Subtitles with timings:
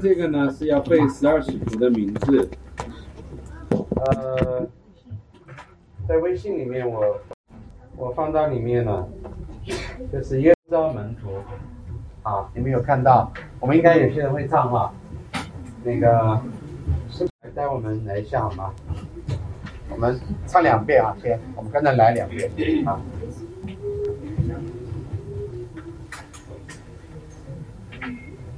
[0.00, 2.48] 这个呢是要背十二使徒的名字。
[3.70, 4.66] 呃，
[6.08, 7.20] 在微信里面我
[7.96, 9.06] 我放到里面了，
[10.12, 11.30] 就是耶稣门徒。
[12.22, 13.32] 啊，你们有看到？
[13.58, 14.92] 我们应该有些人会唱哈。
[15.84, 16.40] 那个，
[17.54, 18.72] 带我们来一下好吗？
[19.90, 23.00] 我们唱两遍啊，先，我们刚才来两遍啊。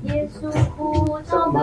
[0.04, 1.62] 耶稣呼召门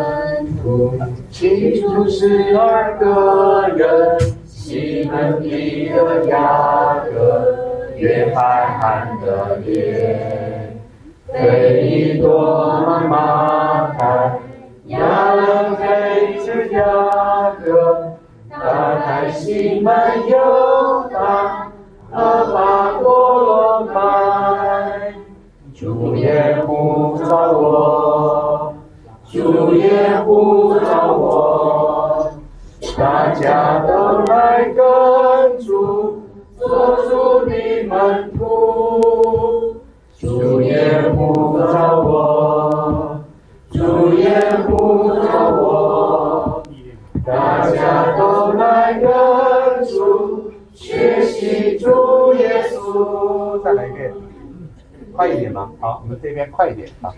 [0.63, 0.97] 徒，
[1.29, 10.75] 起初十二个人，西门彼得、雅各、约翰、安德烈，
[11.27, 14.39] 腓利多、马太、
[14.87, 16.81] 亚伦、腓子、雅
[17.63, 18.17] 各，
[18.49, 19.93] 大太西门
[20.27, 21.71] 犹大，
[22.09, 23.93] 和巴多罗买。
[25.73, 28.00] 主耶稣召我，
[29.31, 32.29] 主耶呼召我，
[32.97, 36.21] 大家都来跟主，
[36.59, 39.77] 做主的门徒。
[40.19, 43.21] 主耶呼召我，
[43.71, 46.61] 主耶呼召我，
[47.25, 49.09] 大家都来跟
[49.85, 53.63] 主，学习主耶稣。
[53.63, 54.13] 再来一遍。
[55.13, 57.13] 快一点嘛，好，我们这边快一点啊。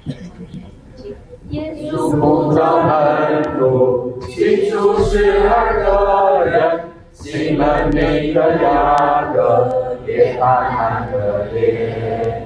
[1.54, 6.80] 耶稣呼召门徒，起初十二个人，
[7.12, 12.42] 西门彼得、雅各、约翰、安德烈，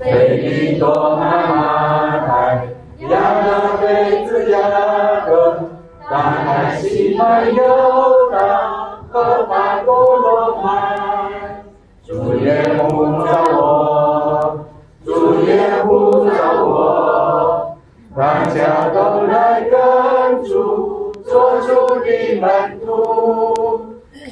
[0.00, 2.66] 腓利多、马太、
[3.08, 3.10] 亚
[3.46, 3.46] 勒、
[3.80, 4.58] 腓子、雅
[5.24, 5.60] 各，
[6.10, 7.62] 大太西门犹
[8.32, 8.38] 大
[9.12, 9.67] 和巴
[21.68, 23.84] 主的门徒。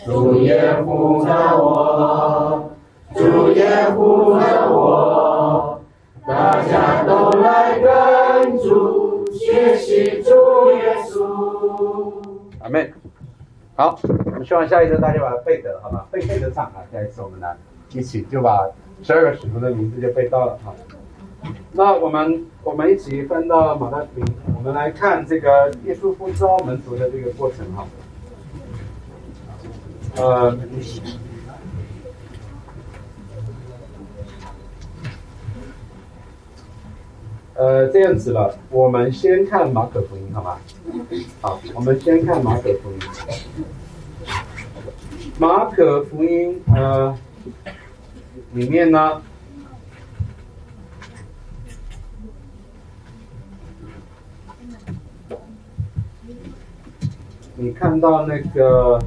[0.07, 2.71] 主也呼召我，
[3.15, 5.81] 主也呼召我，
[6.27, 10.31] 大家都来跟主，学习主
[10.73, 12.11] 耶稣。
[12.61, 12.91] 阿妹，
[13.75, 16.07] 好，我们希望下一次大家把它背得好吗？
[16.11, 16.81] 背背得上啊！
[16.91, 17.55] 下一次我们来
[17.93, 18.67] 一起就把。
[19.03, 20.73] 十二个使徒的名字就背到了哈。
[21.73, 24.27] 那我们我们一起翻到马太福音，
[24.57, 27.87] 我们来看这个耶稣呼召门徒的这个过程哈。
[30.17, 30.59] 呃，
[37.55, 40.59] 呃，这样子了，我们先看马可福音好吗？
[41.41, 42.99] 好，我们先看马可福音。
[45.39, 47.17] 马可福音呃。
[48.53, 49.21] 里面呢，
[57.57, 58.99] 你看到那个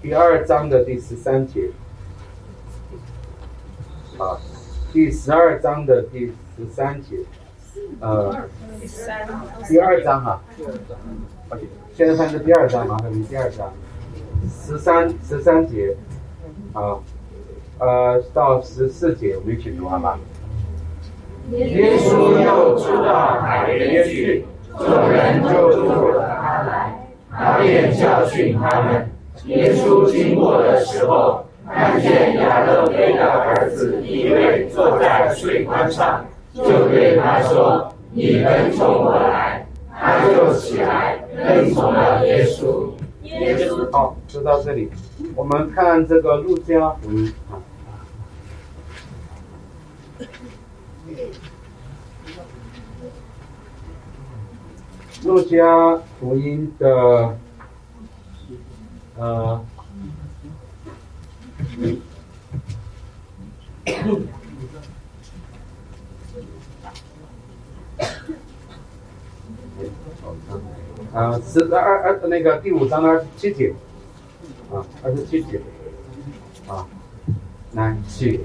[0.00, 1.70] 第二章的第十三节，
[4.16, 4.38] 啊，
[4.92, 6.26] 第十二章的第
[6.56, 7.16] 十三节，
[8.00, 8.48] 呃，
[9.68, 10.40] 第二章哈、
[11.48, 11.58] 啊，
[11.94, 13.72] 现在看是第二章麻烦你第二章？
[14.48, 15.96] 十三十三节，
[16.72, 16.98] 啊。
[17.80, 20.18] 呃，到十四节，我们一起读好吗？
[21.50, 24.44] 耶稣又出到海边去，
[24.80, 26.98] 众人就住了他来，
[27.30, 29.10] 他便教训他们。
[29.44, 42.90] 耶稣经过的时候，看见亚勒菲的儿子一位坐在水关上，就对他说：“你跟从我来。”他就起来跟从了耶稣。
[43.22, 44.90] 耶稣，好，就到这里。
[45.36, 47.60] 我们看这个路加福音啊。
[55.24, 57.36] 路加福音的
[59.18, 59.62] 呃，
[71.12, 73.74] 啊，十二二那个第五章的二十七节，
[74.72, 75.60] 啊，二十七节，
[76.66, 76.86] 啊，
[77.72, 78.40] 来，起。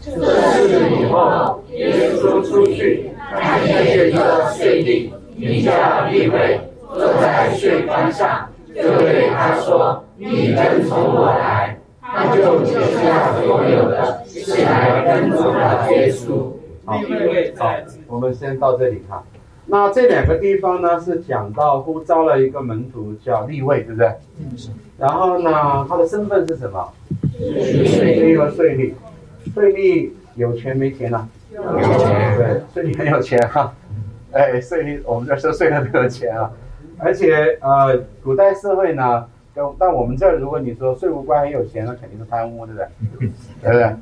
[0.00, 5.12] 这事以后，耶稣出去，看见一个税吏。
[5.36, 5.70] 名叫
[6.10, 11.78] 利位，坐在税关上，就对他说：“你跟从我来。”
[12.08, 16.52] 他就撇下所有的，起来跟从了耶稣。
[16.84, 17.00] 好，
[18.06, 19.22] 我们先到这里哈。
[19.66, 24.08] 那这两个地方呢，是讲到呼召了一个门徒叫利位，对不对？
[24.96, 26.88] 然后呢，他的身份是什么？
[27.38, 28.92] 是一个税吏。
[29.52, 31.28] 税吏有钱没钱呢？
[31.52, 31.62] 有
[31.98, 32.38] 钱。
[32.38, 33.74] 对，税吏很有钱哈。
[34.36, 36.50] 哎，税率我们这收税的都有钱啊，
[36.98, 42.86] 而且呃，古代社会呢，跟但我们这儿如果你说税务官很有钱，那肯定是贪污，对不对？
[43.62, 43.96] 对不对？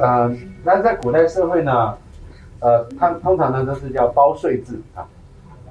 [0.00, 0.32] 呃，
[0.64, 1.94] 但是在古代社会呢，
[2.60, 5.04] 呃，它通常呢都是叫包税制啊，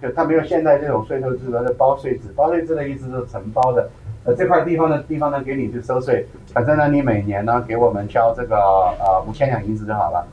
[0.01, 2.27] 就它没有现在这种税收制，它是包税制。
[2.35, 3.89] 包税制的意思是承包的，
[4.25, 10.27] 呃，这块地方的地方呢给你去收税，反正呢你每年呢给我们交这个呃五千两银子就好了。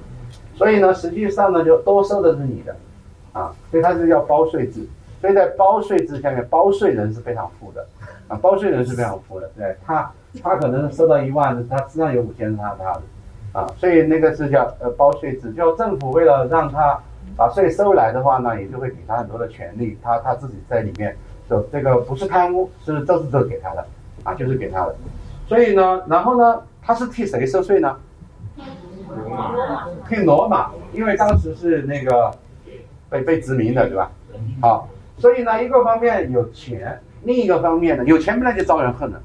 [0.55, 2.75] 所以呢，实际上呢就多收的是你的，
[3.39, 4.87] 啊，所以它是叫包税制。
[5.21, 7.87] 所以在包税制下面，包税人是非常富的，
[8.29, 10.11] 啊，包税人是非常富的，对他
[10.43, 13.03] 他可能收到一万，他身上有五千是他他的。
[13.51, 17.01] 啊，所以那个是叫呃包税制，就政府为了让他
[17.35, 21.17] 把税收来的话呢，也就会给他很多的权利，他他自己在里面，
[21.49, 23.85] 就这个不是贪污，是都是都给他的，
[24.23, 24.95] 啊，就是给他的。
[25.49, 27.97] 所以呢，然后呢，他是替谁收税呢？
[29.09, 32.31] 罗马，替罗马，因为当时是那个
[33.11, 34.11] 被被殖民的，对吧？
[34.61, 39.23] 好，所以呢，一个方面有钱，另一个方面呢，有钱本来就招人恨了，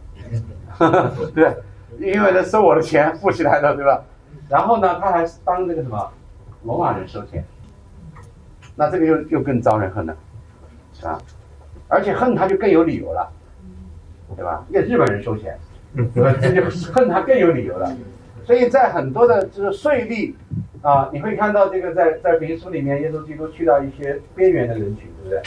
[1.36, 1.56] 对，
[2.00, 4.04] 因为他收我的钱富起来的，对吧？
[4.50, 6.12] 然后呢，他还当这个什么
[6.64, 7.44] 罗马人收钱，
[8.76, 10.16] 那这个又又更招人恨了，
[11.04, 11.20] 啊，
[11.88, 13.30] 而且恨他就更有理由了，
[14.36, 14.66] 对吧？
[14.72, 15.58] 给日本人收钱，
[16.14, 16.34] 对吧？
[16.42, 17.96] 这就恨他更有理由了。
[18.46, 20.34] 所以在很多的就是税吏
[20.84, 25.42] 啊，你会看到这个在在评书里面，耶稣基督去到一些边缘的人群，对不对？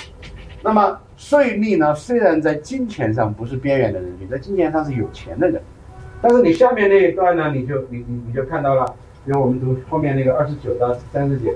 [0.62, 5.60] 那么税吏呢，虽然在金钱上不是边缘的人群，在金钱上是有钱的人。
[6.22, 8.86] 但是你下面那一段呢，你就你你你就看到了，
[9.26, 11.54] 比如我们读后面那个二十九到三十节，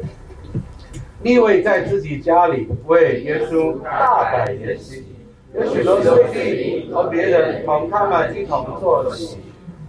[1.23, 5.06] 利位在自己家里为耶稣大摆筵席，
[5.55, 9.38] 有许多税吏和别人同他们一同坐席。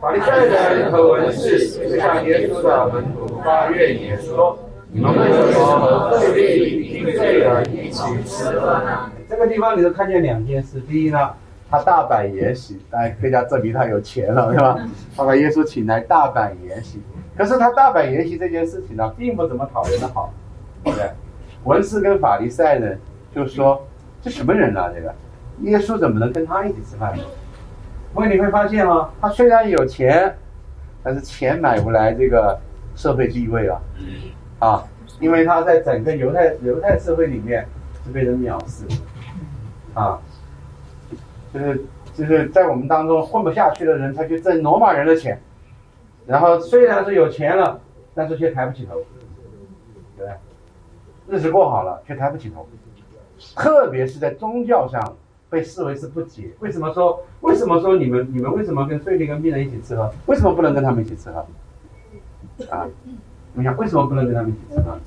[0.01, 4.57] 法利赛人和文士就向耶稣的门徒发怨言说
[4.91, 11.29] ：“你们为什么和税吏与罪人一起吃饭呢？”这个地方你都看见两件事，第一呢。
[11.69, 14.77] 他大摆筵席，大家更加证明他有钱了，是吧？
[15.15, 16.99] 他把耶稣请来大摆筵席，
[17.37, 20.33] 可是他大摆筵席这件事情呢，并不怎么讨人的好，
[20.83, 21.09] 对不对？
[21.63, 22.99] 文士跟法利赛人
[23.33, 23.87] 就说
[24.21, 24.91] ：“这什么人啊？
[24.93, 25.13] 这个
[25.61, 27.23] 耶稣怎么能跟他一起吃饭呢？”
[28.15, 30.35] 因为你会发现啊，他虽然有钱，
[31.03, 32.59] 但是钱买不来这个
[32.95, 33.81] 社会地位啊，
[34.59, 34.83] 啊，
[35.19, 37.67] 因为他在整个犹太犹太社会里面
[38.05, 38.85] 是被人藐视，
[39.93, 40.19] 啊。
[41.53, 45.37] 就是就是在我们当中混不下去的人，他去挣罗马人的钱，
[46.25, 47.77] 然后虽然是有钱了，
[48.15, 48.95] 但是却抬不起头，
[50.17, 50.29] 对？
[51.27, 52.65] 日子过好了，却抬不起头，
[53.57, 55.01] 特别是在宗教上
[55.51, 56.49] 被视为是不洁。
[56.61, 57.23] 为什么说？
[57.41, 60.11] 为什么说你们你们为什么跟税吏跟病人一起吃喝？
[60.25, 61.45] 为什么不能跟他们一起吃喝？
[62.71, 62.87] 啊，
[63.53, 64.97] 你想为什么不能跟他们一起吃喝？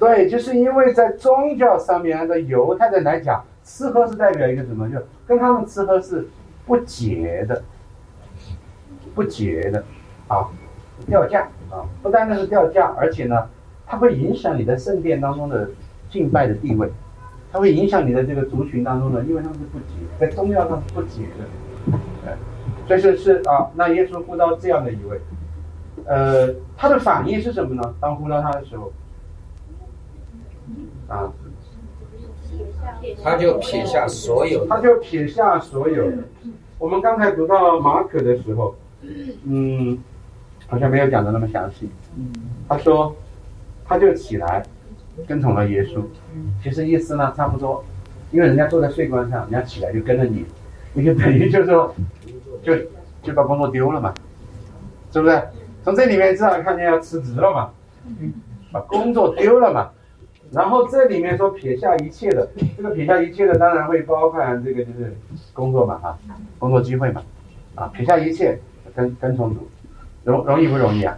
[0.00, 3.44] 对，就是因为在宗教上面，按照犹太人来讲。
[3.62, 4.88] 吃喝是代表一个什么？
[4.90, 4.96] 就
[5.26, 6.26] 跟他们吃喝是
[6.66, 7.62] 不洁的，
[9.14, 9.84] 不洁的，
[10.26, 10.48] 啊，
[11.06, 11.84] 掉价啊！
[12.02, 13.48] 不单单是掉价，而且呢，
[13.86, 15.70] 它会影响你在圣殿当中的
[16.08, 16.90] 敬拜的地位，
[17.52, 22.36] 它会影响你的这个族群当中呢，因为他们是不洁，在宗教上是不洁的，哎，
[22.86, 25.20] 所以说是啊，那耶稣呼召这样的一位，
[26.06, 27.94] 呃，他的反应是什么呢？
[28.00, 28.92] 当呼召他的时候，
[31.08, 31.32] 啊。
[33.22, 36.12] 他就撇下所有，他就撇下所有。
[36.78, 38.74] 我们刚才读到马可的时候，
[39.44, 39.98] 嗯，
[40.66, 41.88] 好像没有讲的那么详细。
[42.68, 43.14] 他说，
[43.86, 44.62] 他就起来
[45.26, 46.02] 跟从了耶稣。
[46.62, 47.84] 其实意思呢差不多，
[48.30, 50.44] 因为人家坐在税关上，人家起来就跟着你，
[50.92, 51.94] 你就等于就说，
[52.62, 52.74] 就
[53.22, 54.12] 就把工作丢了嘛，
[55.12, 55.42] 是不是？
[55.82, 57.70] 从这里面至少看见要辞职了嘛，
[58.70, 59.90] 把工作丢了嘛。
[60.52, 65.16] 然后这里面说撇下一切的，这个撇下一切的当然会包含这个就是
[65.52, 66.18] 工作嘛哈，
[66.58, 67.22] 工作机会嘛，
[67.76, 68.58] 啊撇下一切
[68.94, 69.68] 跟跟从主，
[70.24, 71.16] 容容易不容易啊？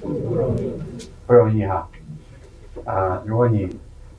[0.00, 0.72] 不容易，
[1.26, 1.88] 不容易哈，
[2.88, 3.68] 啊如果你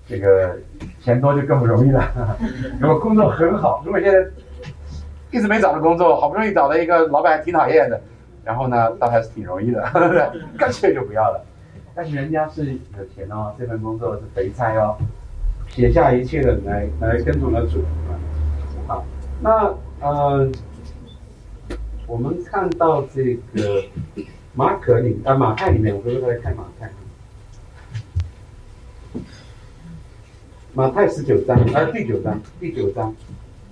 [0.08, 0.56] 这个
[1.02, 2.38] 钱多就更不容易了，
[2.80, 4.30] 如果工作很好，如果现在
[5.32, 8.00] 一直没找到工作，好不容易找到一个老板挺讨厌的，
[8.44, 9.82] 然后呢倒还是挺容易的，
[10.58, 11.46] 干脆就不要了。
[11.96, 14.96] 但是人家是有钱哦，这份工作是肥差哦，
[15.68, 18.16] 撇下一切的来来跟从了主啊。
[18.88, 19.06] 好，
[19.42, 20.50] 那呃，
[22.08, 23.84] 我们看到这个
[24.54, 26.90] 马可里啊马太里面，我们来看马太，
[30.74, 33.16] 马太十九章啊第九章第九章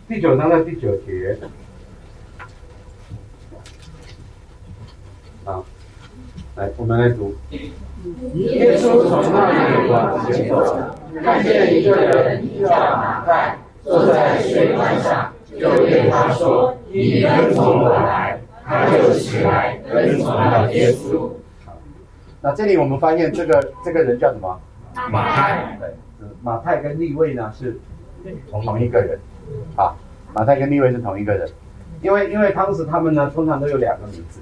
[0.07, 1.37] 第九章的第九节
[5.45, 5.63] 啊。
[6.55, 7.35] 来，我们来读。
[8.33, 21.29] 耶稣从那里往前走，看见一个人叫马太坐在水管上，就对他说：“你跟从我来。”他就起来跟从了耶稣。
[22.41, 24.59] 那这里我们发现这个这个人叫什么？
[25.11, 25.77] 马太。
[25.79, 25.93] 对，
[26.41, 27.79] 马太跟利位呢是
[28.49, 29.19] 同一个人。
[29.77, 29.95] 啊，
[30.33, 31.49] 马太跟利位是同一个人，
[32.01, 34.41] 因为因为当时他们呢通常都有两个名字，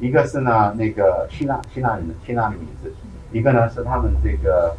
[0.00, 2.92] 一个是呢那个希腊希腊人的希腊的名字，
[3.30, 4.74] 一个呢是他们这个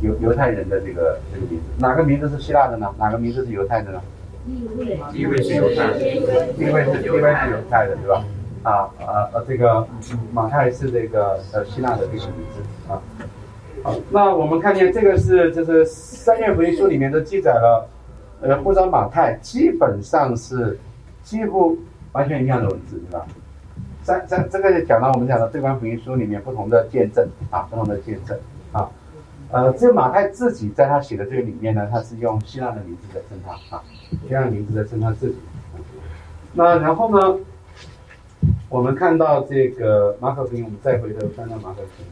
[0.00, 1.64] 犹犹太人的这个这个名字。
[1.78, 2.94] 哪个名字是希腊的呢？
[2.98, 4.00] 哪个名字是犹太的呢？
[5.12, 8.24] 利位是犹太的，利位是利位是犹太的，对吧？
[8.62, 9.84] 啊啊啊，这个
[10.32, 13.02] 马太是这个呃希腊的这个名字啊。
[14.10, 17.88] 那我们看见这个是就是三卷福音书里面都记载了，
[18.40, 20.78] 呃，呼召马太基本上是
[21.22, 21.76] 几乎
[22.12, 23.26] 完全一样的文字，对吧？
[24.02, 28.38] 三三这个就讲到我们讲的对观福音书里面不同的见证啊，不同的见证
[28.72, 28.88] 啊。
[29.50, 33.82] 呃，这马太自己在他写的这个里面呢，他是用希腊的名字在称他啊，
[34.28, 35.36] 希腊名字在称他自己。
[36.54, 37.38] 那然后呢？
[38.68, 42.06] 我们看到这个马可福音，我们再回头翻到马可福音。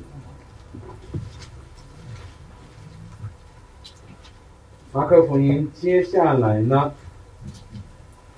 [4.94, 6.92] 马可福音接下来呢，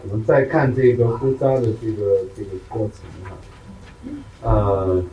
[0.02, 3.36] 我们再看这个呼召的这个这个过程啊，
[4.40, 5.04] 呃，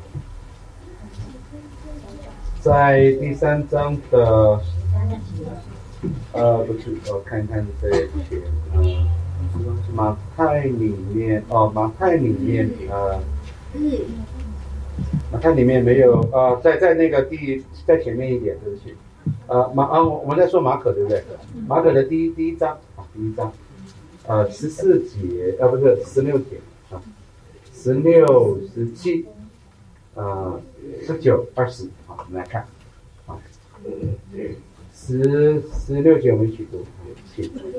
[2.62, 4.62] 在第三章的，
[6.32, 8.42] 呃，不是，我看看这些，
[8.74, 9.06] 嗯。
[9.94, 13.20] 马太里面哦，马太里面呃，
[15.30, 18.96] 马太里面没有呃，在在那个第在前面一点，对不起，
[19.48, 21.24] 呃马啊，我们在说马可对不对？
[21.68, 23.52] 马可的第一第一章啊，第一章，
[24.26, 26.58] 呃十四节呃不是十六节
[26.90, 27.02] 啊，
[27.74, 29.26] 十六十七，
[30.16, 30.60] 呃
[31.06, 32.66] 十九二十，好，我们来看
[33.28, 33.36] 啊，
[34.94, 36.86] 十十六节我们一起读。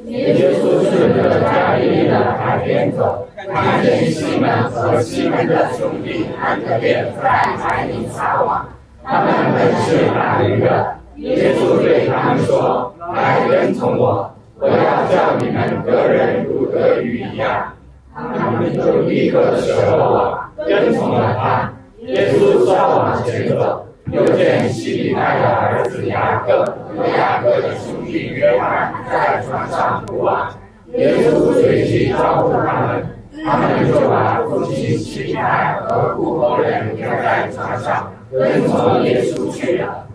[0.06, 8.68] 耶稣顺着加利利的海边走，看见西门和西门的兄弟安德烈在海里撒网，
[9.04, 10.98] 他们本是打鱼的。
[11.16, 14.74] 耶稣对他们说：“来跟从我，我要
[15.06, 17.72] 叫你们得人如得鱼一样。”
[18.14, 21.72] 他们就立刻舍了我，跟从了他。
[22.06, 23.80] 耶稣稍往前走。
[24.12, 30.46] 又见西比泰的儿子雅各和雅各的兄弟约翰在船上捕网，
[30.92, 33.02] 耶稣随即招呼他们，
[33.44, 40.06] 他们就把父亲西比泰和雇工人留在船上，跟从耶稣去了。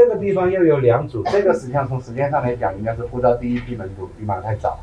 [0.00, 4.80] 好，这个地方又有两组，这个实际上从时间上来讲，应该是呼召第一批门徒比马太早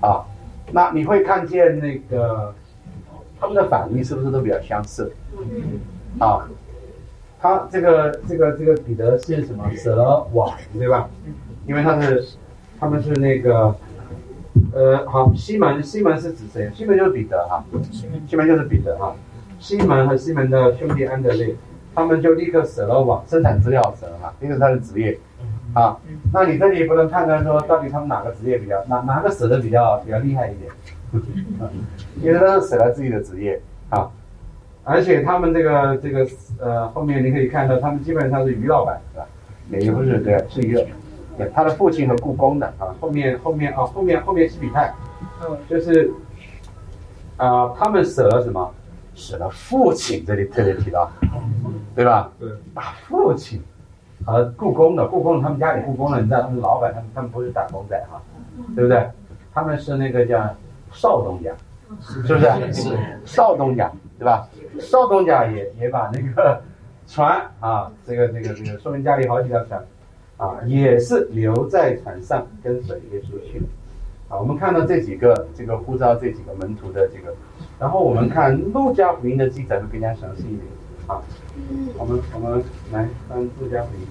[0.00, 0.24] 啊。
[0.72, 2.54] 那你会看见那个
[3.40, 5.12] 他们的反应是不是都比较相似？
[6.20, 6.48] 啊。
[7.42, 9.68] 他这个这个这个彼得是什么？
[9.74, 11.08] 舍了网，对吧？
[11.66, 12.22] 因为他是，
[12.78, 13.74] 他们是那个，
[14.74, 16.70] 呃，好，西门，西门是指谁？
[16.74, 17.64] 西门就是彼得哈，
[18.26, 19.16] 西门就是彼得哈。
[19.58, 21.56] 西门和西门的兄弟安德烈，
[21.94, 25.18] 他们就立刻舍了网，生产资料舍了嘛，这是他的职业，
[25.74, 25.96] 啊，
[26.32, 30.70] 那你这里不能判断说到底他们哪个职业比较哪哪个舍的比较比较厉害一点，
[32.22, 34.10] 因为他是舍了自己的职业啊。
[34.82, 36.26] 而且他们这个这个
[36.58, 39.26] 呃后面你可以看到，他们基本上是于老板是吧？
[39.78, 40.84] 也不是对，是一个，
[41.54, 42.88] 他的父亲和故宫的啊。
[43.00, 44.92] 后面后面啊后面后面是比泰，
[45.42, 46.10] 嗯，就是
[47.36, 48.74] 啊他们舍了什么？
[49.14, 51.10] 死了父亲，这里特别提到，
[51.94, 52.30] 对吧？
[52.38, 53.60] 对，打父亲
[54.24, 58.20] 和故宫的故宫，他们家里故宫的，你知道他们老板，他们他们不是打工仔哈，
[58.74, 59.08] 对不对？
[59.52, 60.38] 他们是那个叫
[60.92, 61.52] 少东家，
[62.00, 62.72] 是不是？
[62.72, 64.48] 是少东家，对吧？
[64.78, 66.62] 少东家也也把那个
[67.06, 69.84] 船啊，这个这个这个，说明家里好几条船
[70.36, 73.60] 啊，也是留在船上跟随耶稣去。
[74.28, 77.34] 啊，我们看到这几个这个呼召这几个门徒的这个，
[77.80, 80.62] 然后我们看路加福音的记载会更加详细一点
[81.06, 81.22] 啊。
[81.96, 84.06] 我们我们来翻路加福音，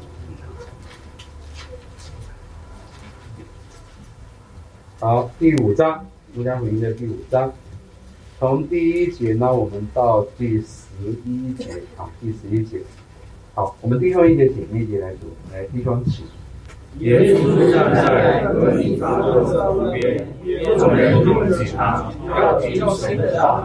[4.99, 7.53] 好，第五章，路加福音的第五章。
[8.39, 10.87] 从第一节呢，我们到第十
[11.23, 12.81] 一节啊，第十一节。
[13.53, 16.23] 好，我们弟兄一节请一节来读，来弟兄起。
[16.97, 20.25] 耶稣站在格尼撒勒湖边，
[20.77, 23.63] 众人拥挤他，要听神的道。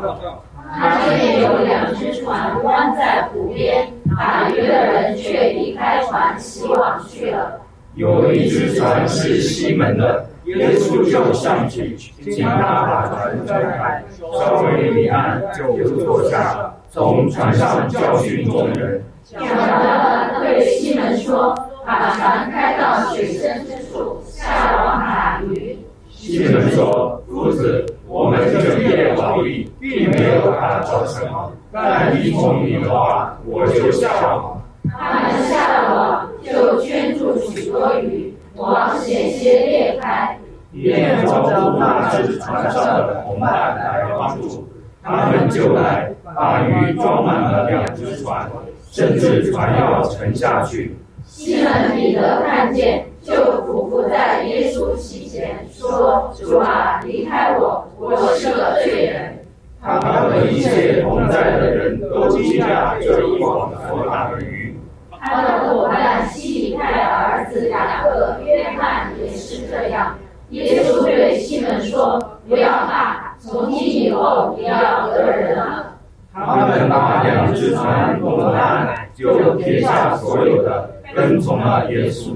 [0.77, 7.61] 他见有两只船弯在湖边，打鱼的人却离开船，洗网去了。
[7.95, 10.27] 有一只船是西门的。
[10.45, 11.67] 耶稣就上。
[11.69, 14.05] 去，请他把船推开，
[14.39, 17.89] 稍微离岸，就坐下，从船上。
[17.89, 19.03] 教训众人。
[19.33, 34.61] 亚伯对西门说：“把船开到水深之处，下网打鱼。”西门说：“夫子，我们整夜劳力，并没有打着什么，但依从你的话，我就下网。”
[34.91, 40.39] 他们下了网，就圈住许多鱼，网险些裂开。
[40.73, 44.67] 便招呼那只船上的同伴来帮助，
[45.03, 48.51] 他们就来把鱼装满了两只船，
[48.91, 50.97] 甚至船要沉下去。
[51.35, 59.45] 西门彼得看见，就匍匐在耶稣膝前说：“主啊，离开我，我是个罪人。”
[59.83, 64.79] 他和一切同在的人都惊讶这一网所打的鱼。
[65.21, 70.15] 他的伙伴西里泰的儿子雅各、约翰也是这样。
[70.51, 72.17] 耶稣对西门说
[72.49, 75.97] ：“不要怕，从今以后你要得人了。”
[76.33, 82.35] 他们把两只船弄岸，就撇下所有的，跟从啊耶稣。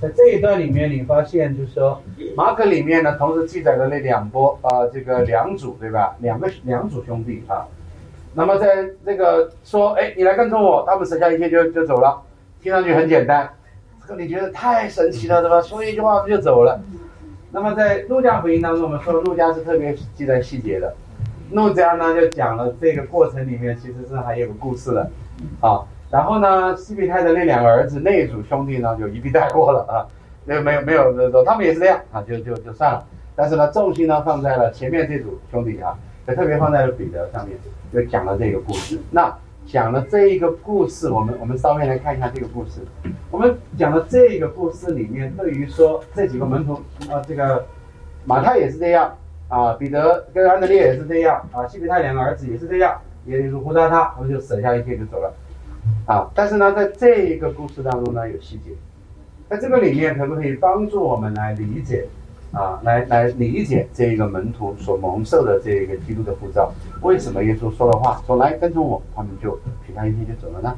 [0.00, 2.00] 在这一段里面，你发现就是说，
[2.36, 6.14] 马可里面呢，同时记载了那两波啊，这个两组对吧？
[6.20, 7.66] 两个两组兄弟啊。
[8.34, 12.22] 那么在这个说，哎，你来跟从我，他们舍下一切就就走了，
[12.62, 13.50] 听上去很简单。
[14.06, 15.60] 这个你觉得太神奇了，对吧？
[15.60, 16.80] 说一句话不就走了？
[17.50, 20.94] 那么在路加福音当中，我们说路加是特别记载细节的。
[21.50, 25.10] 路加呢就讲了这个过程里面其实是还有个故事的，
[25.60, 30.06] 啊，然后呢西比泰的那两个儿子那组兄弟呢就一笔带过了啊，
[30.44, 33.04] 那没有没有说他们也是这样啊，就就就算了。
[33.34, 35.96] 但是呢重心呢放在了前面这组兄弟啊，
[36.26, 37.56] 就特别放在了彼得上面，
[37.92, 38.98] 就讲了这个故事。
[39.10, 39.34] 那。
[39.70, 42.80] 讲了这一个故事，我们我们稍微来看一下这个故事。
[43.30, 46.72] 我们讲的这个故事里面，对于说这几个门徒
[47.12, 47.66] 啊，这个
[48.24, 49.14] 马太也是这样
[49.48, 55.30] 啊，彼得跟安德烈也是这样啊，西比泰两个儿子也是这样，也就是呼他他，他们就舍下一切就走了
[56.08, 56.28] 啊。
[56.34, 58.72] 但是呢，在这一个故事当中呢，有细节，
[59.48, 62.08] 在这个里面可不可以帮助我们来理解？
[62.50, 69.50] 啊，来来理解这一个门徒所蒙受的这一个基督的护照，为什么耶稣说的话说来跟从我，他们就
[69.84, 70.74] 撇下一切就走了呢？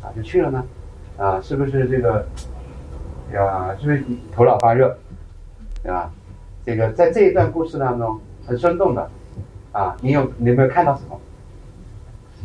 [0.00, 0.64] 啊，就去了呢？
[1.18, 2.26] 啊，是不是这个
[3.34, 3.76] 呀？
[3.78, 4.02] 是不是
[4.34, 4.96] 头脑发热？
[5.82, 6.10] 对吧？
[6.64, 9.10] 这个在这一段故事当中很生动的
[9.72, 11.20] 啊，你有你有没有看到什么？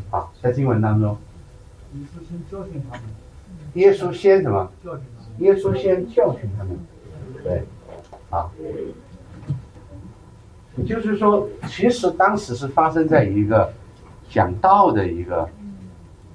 [0.10, 1.16] 啊，在经文当中，
[1.98, 3.04] 耶稣先教训他们。
[3.74, 4.72] 耶稣先什么？
[4.84, 5.40] 教训他们。
[5.40, 6.78] 耶稣先教训他们。
[7.44, 7.64] 对。
[8.30, 8.50] 啊，
[10.76, 13.72] 也就是说，其实当时是发生在一个
[14.30, 15.48] 讲道的一个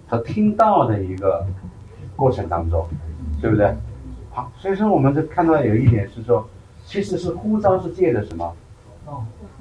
[0.09, 1.47] 和听到的一个
[2.17, 2.89] 过程当中，
[3.41, 3.75] 对不对？
[4.31, 6.49] 好，所以说我们就看到有一点是说，
[6.87, 8.57] 其实是呼召是借着什么？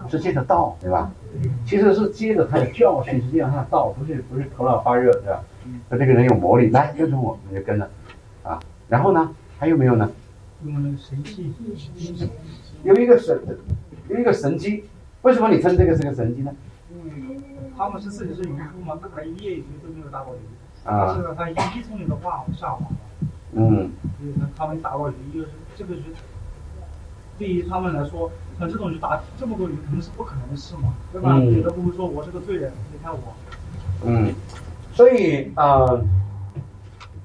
[0.09, 1.11] 是借着道，对吧？
[1.65, 5.43] 其实是借着他的教训，实际上他的道不是不是头脑发热，对吧？
[5.89, 7.89] 说这个人有魔力，来跟从我，你就跟了
[8.43, 8.59] 啊。
[8.87, 10.09] 然后呢，还有没有呢？
[10.63, 11.51] 用那个神器，
[12.83, 13.39] 有一个神，
[14.09, 14.83] 有一个神机。
[15.23, 16.53] 为什么你称这个是个神机呢？
[16.91, 17.35] 因为
[17.75, 20.39] 他们是自己是渔夫嘛，他一夜一夜都没有打过鱼。
[20.87, 21.15] 啊。
[21.15, 22.83] 是他一从你的话下网。
[23.53, 23.89] 嗯。
[24.19, 26.03] 所以说他们打过鱼，就是这个鱼，
[27.39, 31.39] 对于他们来说，像这种鱼打这么多鱼，肯定是不可能的事嘛，对吧？
[31.39, 33.19] 有的不会说我是个罪人，你看我。
[34.05, 34.33] 嗯。
[35.01, 35.99] 所以啊。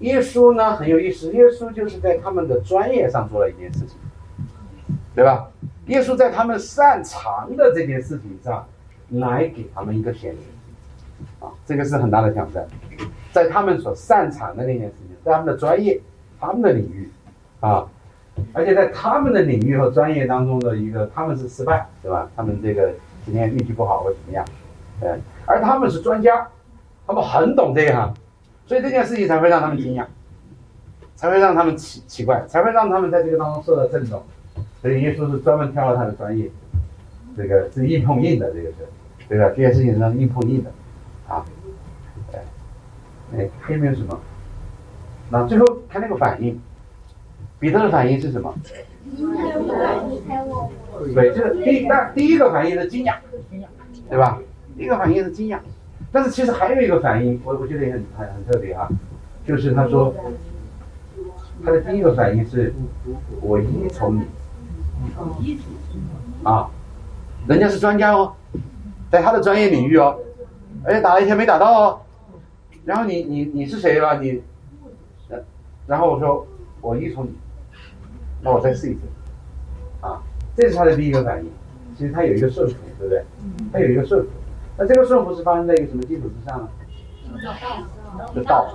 [0.00, 3.96] 耶稣呢很有意思，耶稣就是在他们的专业上做了一件事情，
[5.14, 5.50] 对吧？
[5.86, 8.62] 耶稣在他们擅长的这件事情上，
[9.08, 10.38] 来给他们一个显示，
[11.40, 12.66] 啊，这个是很大的挑战，
[13.32, 15.98] 在他们所擅长的那件事情，在他们的专业、
[16.38, 17.10] 他们的领域，
[17.60, 17.88] 啊，
[18.52, 22.30] 而且在他们的领域和专业当中的一个，他们是失败，对吧？
[22.36, 22.92] 他们这个
[23.24, 24.44] 今天运气不好或怎么样，
[25.00, 26.46] 嗯，而他们是专家，
[27.06, 28.12] 他们很懂这一行。
[28.66, 30.04] 所以这件事情才会让他们惊讶，
[31.14, 34.22] 才会让他们奇奇怪，才会让他们在这个当中受到震动。
[34.82, 36.50] 所以耶稣是专门挑了他的专业，
[37.36, 38.74] 这个是硬碰硬的，这个是，
[39.28, 39.48] 对吧？
[39.50, 40.70] 这件事情上硬碰硬的，
[41.28, 41.44] 啊，
[42.32, 42.40] 哎，
[43.36, 44.18] 哎，还有没有什么？
[45.30, 46.60] 那最后看那个反应，
[47.60, 48.52] 彼得的反应是什么？
[51.14, 53.14] 对，就是第一，那第一个反应是惊讶，
[54.08, 54.40] 对吧？
[54.76, 55.60] 第一个反应是惊讶。
[56.16, 58.88] 但是其实还有一个反应，我我觉得也很很很特别哈，
[59.46, 60.14] 就是他说，
[61.62, 62.72] 他的第一个反应是，
[63.42, 64.22] 我依从你，
[66.42, 66.70] 啊，
[67.46, 68.32] 人家是专家哦，
[69.10, 70.18] 在他的专业领域哦，
[70.84, 72.00] 而且打了一天没打到哦，
[72.86, 74.42] 然后你你你是谁吧你，
[75.86, 76.46] 然后我说
[76.80, 77.32] 我依从你，
[78.40, 79.00] 那我再试一次，
[80.00, 80.22] 啊，
[80.56, 81.50] 这是他的第一个反应，
[81.94, 83.22] 其实他有一个顺服，对不对？
[83.70, 84.30] 他有一个顺服。
[84.78, 86.68] 那这个顺服是发生在一个什么基础之上呢？
[88.34, 88.66] 是道，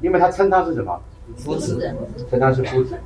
[0.00, 1.00] 因为他称他是什么？
[1.36, 1.78] 夫子，
[2.30, 2.96] 称他是夫子。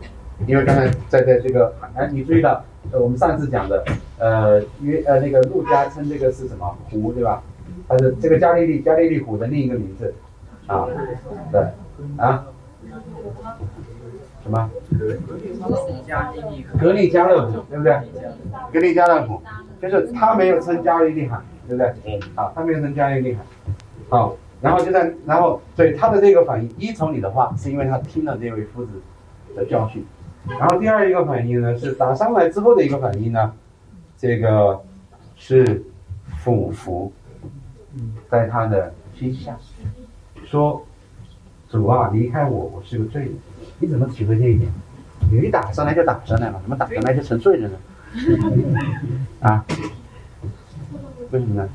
[0.47, 2.63] 因为刚才在在这个，哎，你注意到，
[2.93, 3.85] 呃，我们上次讲的，
[4.19, 7.43] 呃，约呃那个陆家称这个是什么湖，对吧？
[7.89, 10.15] 它是这个加利利加利利湖的另一个名字，
[10.69, 10.87] 啊，
[11.51, 11.61] 对，
[12.19, 12.47] 啊，
[14.45, 14.71] 什么？
[16.79, 18.01] 格利加勒湖，对不对？
[18.73, 19.43] 格利加勒湖，
[19.83, 21.93] 就是他没有称加利利海，对不对？
[22.07, 22.21] 嗯。
[22.35, 23.43] 好，他没有增加利利海。
[24.09, 28.93] 好，然后就在，然后对他的这个反应依从你的话，是因为他听了这位夫子
[29.55, 30.05] 的教训。
[30.49, 33.53] 然后第二一个反应呢，是打上来之后的一个反应呢，
[34.17, 34.83] 这个
[35.37, 35.85] 是
[36.39, 37.13] 俯伏
[38.31, 39.57] 在他的心下，
[40.47, 40.83] 说
[41.69, 43.33] 主啊，离开我，我是个罪人。
[43.79, 44.71] 你怎么体会这一点？
[45.31, 47.79] 你打上来就打上来了，怎么打上来就成罪人了？
[49.41, 49.65] 啊？
[51.31, 51.69] 为什么呢？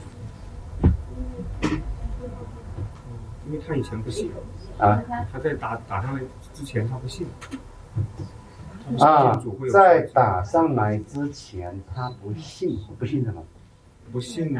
[3.45, 4.31] 因为他以前不信
[4.79, 6.21] 啊，他在打打上来
[6.53, 7.27] 之前他不信。
[8.99, 13.43] 啊，在打上来之前，他不信，不信什么？
[14.11, 14.57] 不信，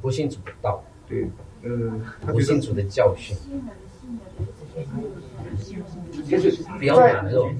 [0.00, 0.82] 不信主的道。
[1.08, 1.28] 对，
[1.62, 3.36] 呃，不信主的教训。
[6.28, 7.50] 就是比较难受。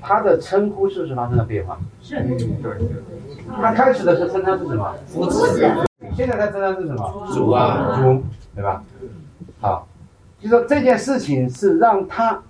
[0.00, 1.78] 他的称呼是不是发生了变化？
[2.00, 2.16] 是。
[2.62, 2.78] 对。
[3.60, 4.94] 他开始的时候称他是什么？
[5.06, 5.58] 夫子。
[6.14, 7.26] 现在他称他是什么？
[7.32, 8.22] 主啊，主，
[8.54, 8.82] 对吧？
[9.60, 9.88] 好，
[10.38, 12.42] 就说这件事情是让他。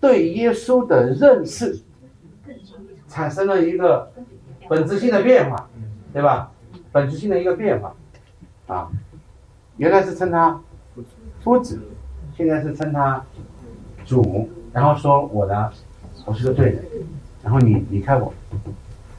[0.00, 1.80] 对耶稣的认识
[3.06, 4.10] 产生了一个
[4.68, 5.68] 本质性的变化，
[6.12, 6.50] 对吧？
[6.90, 7.94] 本质性的一个变化，
[8.66, 8.90] 啊，
[9.76, 10.60] 原来是称他
[11.38, 11.80] 夫子，
[12.36, 13.24] 现在是称他
[14.04, 15.70] 主，然后说我呢，
[16.24, 16.82] 我是个对的，
[17.42, 18.32] 然后你离开我，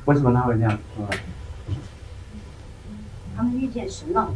[0.06, 1.08] 为什么他会这样说？
[3.36, 4.34] 他们遇见神了。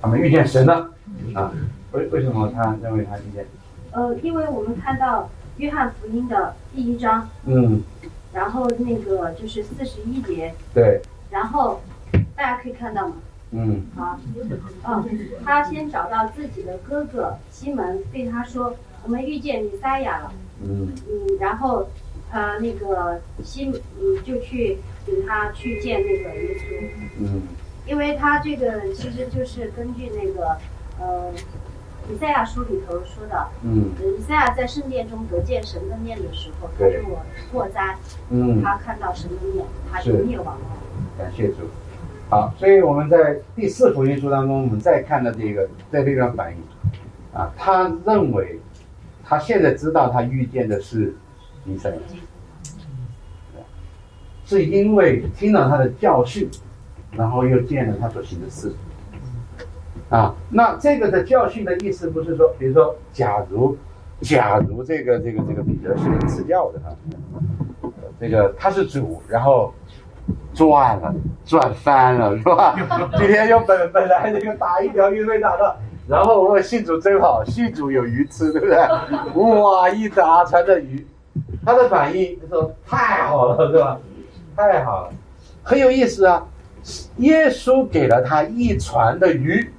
[0.00, 0.90] 他们遇见神了，
[1.34, 1.52] 啊，
[1.92, 3.46] 为为什么他认为他遇见？
[3.92, 5.28] 呃，因为我们看到。
[5.56, 7.82] 约翰福音的第一章，嗯，
[8.32, 11.82] 然后那个就是四十一节，对，然后
[12.34, 13.16] 大家可以看到吗？
[13.50, 21.88] 嗯，好，嗯，他先找到自己的哥哥西门，对他说：“我们遇见弥赛亚了。”嗯，嗯，然后
[22.30, 23.66] 呃，那个西
[24.00, 27.42] 嗯就去领他去见那个耶稣，嗯，
[27.86, 30.56] 因为他这个其实就是根据那个
[30.98, 31.32] 呃。
[32.10, 37.94] 以赛亚书里头说的，嗯，以赛亚在圣殿中得见神的面的时候，他说我祸灾，
[38.30, 40.62] 嗯，他看到神的面，他就灭亡了。
[41.16, 41.56] 感谢主。
[42.28, 46.58] 好，所以我们在第四福音书当中，我们再看到这个在这段反应，
[47.32, 48.58] 啊，他认为
[49.30, 51.14] 他现在知道他遇见的是
[51.64, 51.96] 以赛亚，
[54.44, 56.50] 是因为听了他的教训，
[57.12, 58.72] 然后又见了他所行的事。
[60.08, 63.78] 啊，那这个的教训的意思不是说，比如说，假如，
[64.20, 66.90] 假如这个这个这个彼得是赐教的啊，
[68.18, 69.72] 这个他是主，然后
[70.52, 71.14] 赚了，
[71.44, 72.74] 赚翻了是吧？
[73.16, 75.76] 今天又本本来这个打一条鱼没打到，
[76.10, 78.76] 然后我信主真好，信主有鱼吃，对不对？
[79.40, 81.06] 哇，一打船的鱼，
[81.64, 84.00] 他的反应就说太好了，是吧？
[84.56, 85.12] 太好了，
[85.62, 86.44] 很有意思啊！
[87.18, 89.72] 耶稣给了他一船的鱼。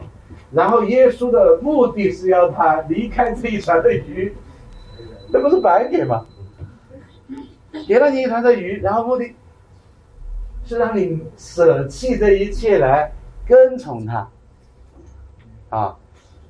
[0.51, 4.33] 然后耶稣的目的是要他离开这一船的鱼，
[5.33, 6.25] 这不是白给吗？
[7.87, 9.33] 给了你一船的鱼，然后目的
[10.65, 13.11] 是让你舍弃这一切来
[13.45, 14.27] 跟从他。
[15.69, 15.95] 啊，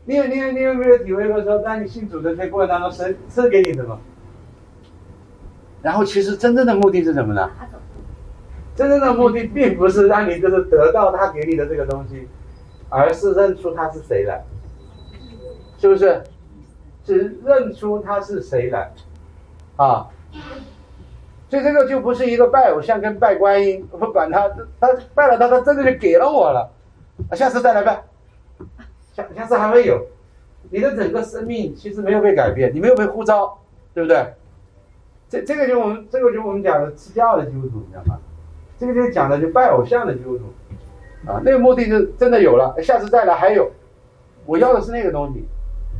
[0.05, 3.99] 你有你有你有没有体会过说，当你信主的这过程当中，神赐给你什么？
[5.81, 7.49] 然后其实真正的目的是什么呢？
[8.75, 12.27] 真正的目的并不是让你就是得到他给你的这个东西。
[12.93, 14.43] 而是认出他是谁来，
[15.77, 16.21] 是不是？
[17.05, 18.91] 是认出他是谁来，
[19.77, 20.09] 啊？
[21.49, 26.69] 所以这个就不是一个拜偶像跟拜观音，不管他，他拜了他，他真的就给了我了，
[27.31, 28.03] 下次再来拜，
[29.13, 30.07] 下下次还会有。
[30.69, 33.57] 你的整个生命其实没有被改变，你没有被呼召，
[33.93, 34.33] 对不对？
[35.27, 38.19] 这这个就我们这个就我们讲的吃教的基督徒，你知道吗？
[38.77, 40.45] 这个就是讲的就拜偶像的基督徒。
[41.25, 43.71] 啊，那个目的是真的有了，下次再来还有，
[44.45, 45.45] 我要的是那个东西，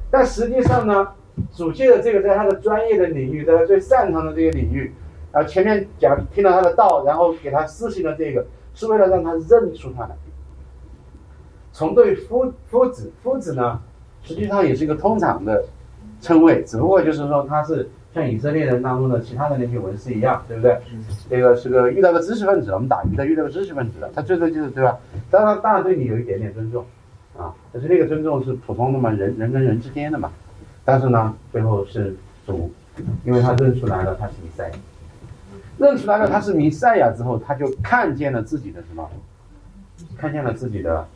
[0.10, 1.10] 但实际上呢，
[1.52, 4.94] 主借的这个在他的专业的领域，在他最擅长的这个领域，
[5.32, 10.16] 然后前面讲听了他的道，然后给他施行了这个，是为了让他认出他来。
[11.82, 13.80] 从对夫夫子，夫子呢，
[14.22, 15.64] 实际上也是一个通常的
[16.22, 20.78] 称谓，只不过就是说他是像以色列人当中的其他的那些文士一样，对不对？
[21.28, 24.96] 这个是个遇到个知识分子，我们打鱼的遇到个知识分子的，他最多就是对吧？
[25.32, 26.86] 当然，当然对你有一点点尊重，
[27.36, 30.32] 啊，但是那个尊重是普通的嘛，人人跟人之间的嘛。
[30.86, 32.16] 但是呢，最后是
[32.46, 32.72] 主，
[33.26, 34.76] 因为他认出来了他是弥赛亚，
[35.80, 39.10] 认出来了他是弥赛亚之后，他就看见了自己的什么？
[40.18, 41.08] 看见了自己的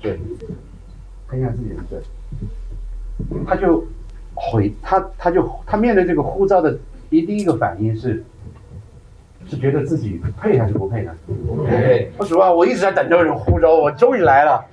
[0.00, 0.18] 罪，
[1.26, 1.98] 看见了自己的罪，
[3.46, 3.84] 他就。
[4.36, 6.76] 回他，他就他面对这个呼召的
[7.08, 8.24] 第第一个反应是，
[9.48, 11.14] 是觉得自己配还是不配呢？
[11.46, 12.10] 不配。
[12.16, 14.64] 说实话，我一直在等这个人呼召，我终于来了，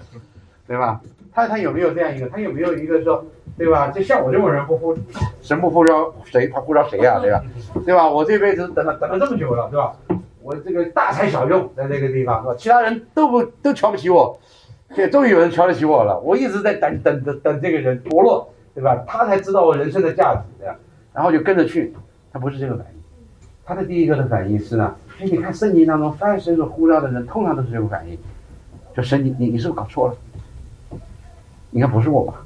[0.66, 1.00] 对吧？
[1.32, 2.28] 他他有没有这样一个？
[2.28, 3.24] 他有没有一个说，
[3.56, 3.90] 对吧？
[3.90, 4.98] 就像我这种人不呼，
[5.44, 7.20] 神不呼召谁，他呼召谁呀？
[7.20, 7.44] 对吧？
[7.86, 8.10] 对吧？
[8.10, 9.96] 我这辈子等了等了这么久了，对吧？
[10.42, 12.56] 我这个大材小用在这个地方，是吧？
[12.58, 14.40] 其他人都不都瞧不起我，
[14.96, 16.20] 现在终于有人瞧得起我了。
[16.20, 18.48] 我一直在等等等等这个人伯乐。
[18.74, 19.04] 对吧？
[19.06, 20.74] 他才知道我人生的价值，对吧？
[21.12, 21.94] 然后就跟着去，
[22.32, 23.02] 他不是这个反应，
[23.66, 28.18] 他的第一个的反应是呢，哎，你看圣经当中凡是呼召的人，通常都是这个反应，
[28.96, 30.98] 就神，你你你是不是搞错了？
[31.72, 32.46] 应该不是我吧？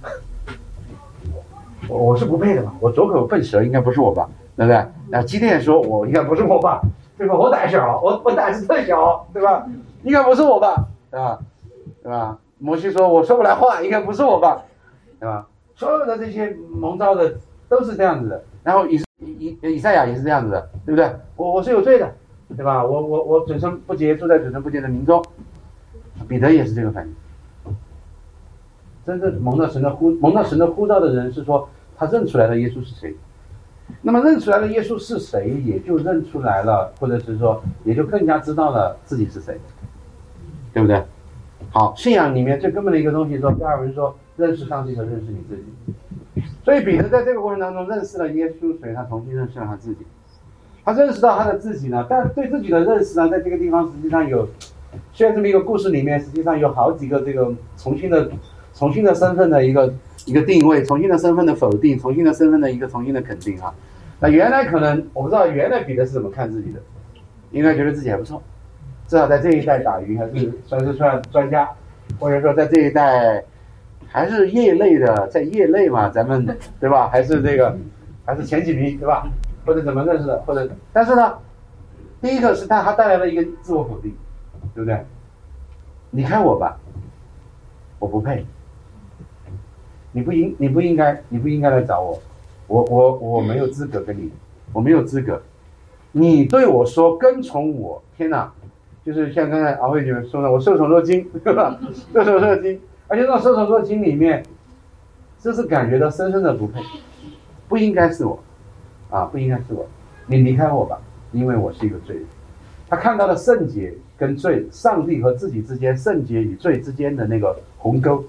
[1.87, 4.27] 我我是不配的嘛，我左口笨舌，应该不是我吧？
[4.57, 4.83] 对不对？
[5.09, 6.81] 那今天也说，我应该不是我吧？
[7.19, 7.35] 对吧？
[7.35, 9.63] 我胆小，我我胆子特小，对吧？
[10.01, 10.87] 应该不是我吧？
[11.11, 11.39] 对吧？
[12.05, 12.37] 对吧？
[12.59, 14.61] 摩西说，我说不来话，应该不是我吧？
[15.19, 15.47] 对吧？
[15.75, 17.33] 所有的这些蒙召的
[17.67, 21.11] 都是这样子的，然后以以以以赛亚也是这样子的，对不对？
[21.35, 22.13] 我我是有罪的，
[22.55, 22.85] 对吧？
[22.85, 25.23] 我我我嘴唇不洁，住在嘴唇不洁的民中。
[26.27, 27.75] 彼得也是这个反应。
[29.03, 33.15] 真正蒙到神的呼蒙到神的呼召的人是说，他认出来了耶稣是谁。
[34.03, 39.59] 那么认出来了耶稣是谁，也就认出来了，或者是说，也就更加知道了自己是谁，
[40.71, 41.03] 对不对？
[41.71, 44.15] 好，信仰里面最根本的一个东西，说第二文说。
[44.37, 50.05] 认识上帝和认识你自己，所以彼得在这个过程当中认识了耶稣，所以他重新认识了他自己。
[50.83, 54.45] 他认识到他的自己呢，但对自己的认识呢，在这个地方实际上有，
[55.13, 58.29] 虽然这么一个故事里面，实际上有好几个这个重新的、
[58.73, 59.93] 重新的身份的一个
[60.25, 63.73] 一个定位，重新的身份的否定，重新的身份的一个重新的肯定啊。
[64.19, 66.81] 那原来可能我不知道原来彼得是怎么看自己的，
[67.51, 68.43] 应该觉得自己还不错，
[69.07, 71.69] 至少在这一代打鱼还是算是算专家，
[72.19, 73.43] 或者说在这一代。
[74.07, 76.45] 还是业内的，在业内嘛，咱们
[76.79, 77.09] 对吧？
[77.09, 77.75] 还是这个，
[78.23, 79.27] 还是前几名对吧？
[79.65, 80.39] 或者怎么认识的？
[80.43, 81.37] 或者，但是呢，
[82.21, 84.15] 第一个是他，他带来了一个自我否定，
[84.73, 85.03] 对不对？
[86.11, 86.79] 你看我吧，
[87.99, 88.45] 我不配，
[90.13, 92.21] 你不应，你不应该，你不应该来找我，
[92.67, 94.31] 我我我没有资格跟你，
[94.71, 95.41] 我没有资格。
[96.13, 98.49] 你对我说跟从我，天哪，
[99.05, 101.79] 就是像刚才敖慧姐说的，我受宠若惊， 对吧？
[102.11, 102.79] 受宠若惊。
[103.07, 104.43] 而且那种射手座经里面，
[105.39, 106.81] 这是感觉到深深的不配，
[107.67, 108.43] 不应该是我，
[109.11, 109.87] 啊，不应该是我，
[110.25, 110.99] 你离开我吧，
[111.31, 112.25] 因为我是一个罪人。
[112.89, 118.25] 他看到了圣洁跟罪，上帝和自己之间圣洁与罪之间的那个鸿沟，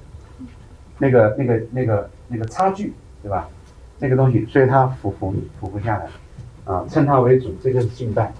[0.98, 3.48] 那个那个那个那个差距，对吧？
[3.98, 6.06] 那个东西，所以他俯伏俯伏下来，
[6.66, 8.30] 啊，称他为主，这个是敬拜。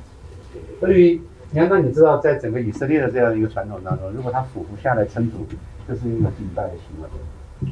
[0.79, 5.47] 对于你看，那你知道，在整个以色列的这样一个传统当中，如果他俯伏下来称主。
[5.89, 7.09] 这是一个敬拜的行为，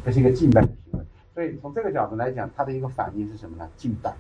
[0.04, 1.04] 这是一个敬拜的行为。
[1.34, 3.68] 所以从这个角度来讲，他的一个反应是什么呢？
[3.76, 4.14] 敬拜。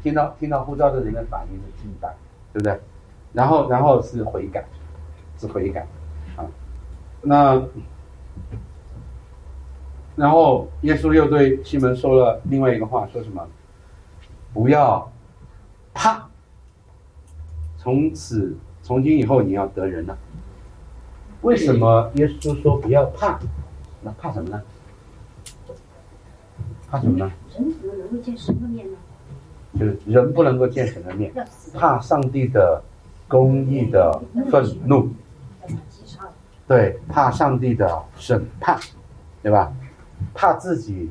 [0.00, 2.14] 听到听到呼召的人的反应是敬拜，
[2.52, 2.80] 对不对？
[3.32, 4.64] 然后然后是悔改，
[5.36, 5.84] 是悔改
[6.36, 6.46] 啊。
[7.20, 7.60] 那
[10.14, 13.44] 然后耶稣又对西门说了另外一个话，说什么？
[14.54, 15.10] 不要
[15.92, 16.28] 怕，
[17.86, 20.18] 从此从今以后你要得人了。
[21.42, 23.38] 为什么耶稣说不要怕？
[24.02, 24.60] 那怕什么呢？
[26.90, 27.30] 怕什么呢？
[27.56, 28.98] 人怎么能够见神的面呢？
[29.78, 31.32] 就是人不能够见神的面，
[31.74, 32.82] 怕上帝的
[33.28, 34.20] 公义的
[34.50, 35.08] 愤怒。
[36.66, 38.76] 对，怕上帝的审判，
[39.44, 39.72] 对吧？
[40.34, 41.08] 怕自己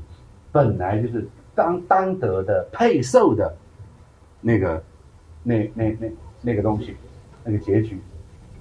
[0.52, 3.56] 本来就是当当得的配受的
[4.42, 4.84] 那个
[5.42, 6.08] 那那那
[6.46, 6.96] 那个东西，
[7.44, 8.00] 那个结局，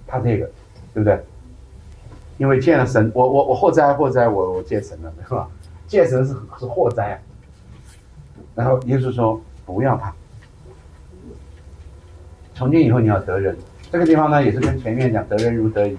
[0.07, 0.51] 怕这个，
[0.95, 1.23] 对不对？
[2.39, 5.49] 因为见了神，我我我祸灾祸灾，我我见神了，对吧？
[5.87, 7.19] 见神是是祸灾啊。
[8.57, 10.13] 然后耶稣说：“不要怕，
[12.55, 13.57] 从今以后你要得人。”
[13.93, 15.99] 这个地方呢，也是跟前面讲得人如得鱼。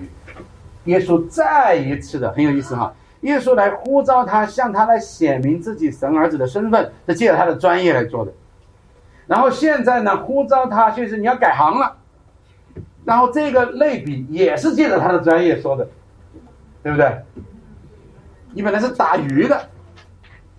[0.85, 8.33] 耶稣再一次的很有意思哈，耶稣来呼召他，向他来显明自己神儿子的身份，是借着他的专业来做的。
[9.27, 11.97] 然后现在呢，呼召他就是你要改行了，
[13.03, 15.87] 然后这个类比也是借着他的专业说的。
[16.83, 17.19] 对不对？
[18.53, 19.69] 你本来是打鱼的，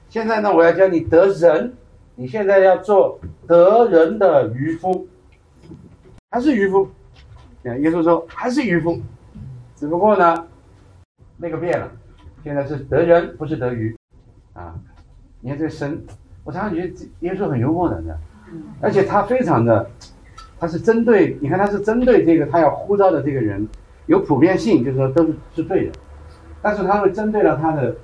[0.09, 1.73] 现在呢，我要教你得人，
[2.17, 5.07] 你现在要做得人的渔夫，
[6.33, 6.91] 还是渔夫？
[7.63, 9.01] 耶稣说还是渔夫，
[9.77, 10.45] 只不过呢，
[11.37, 11.89] 那个变了，
[12.43, 13.97] 现在是得人，不是得鱼，
[14.53, 14.75] 啊，
[15.41, 16.05] 你看这个神，
[16.43, 18.03] 我常常觉得耶稣很幽默的，
[18.81, 19.89] 而且他非常的，
[20.59, 23.67] 他是针对，你看他是针对这个他要呼召的这个人，
[24.07, 25.93] 有普遍性，就是说都是是对的，
[26.63, 27.95] 但是他会针对了他的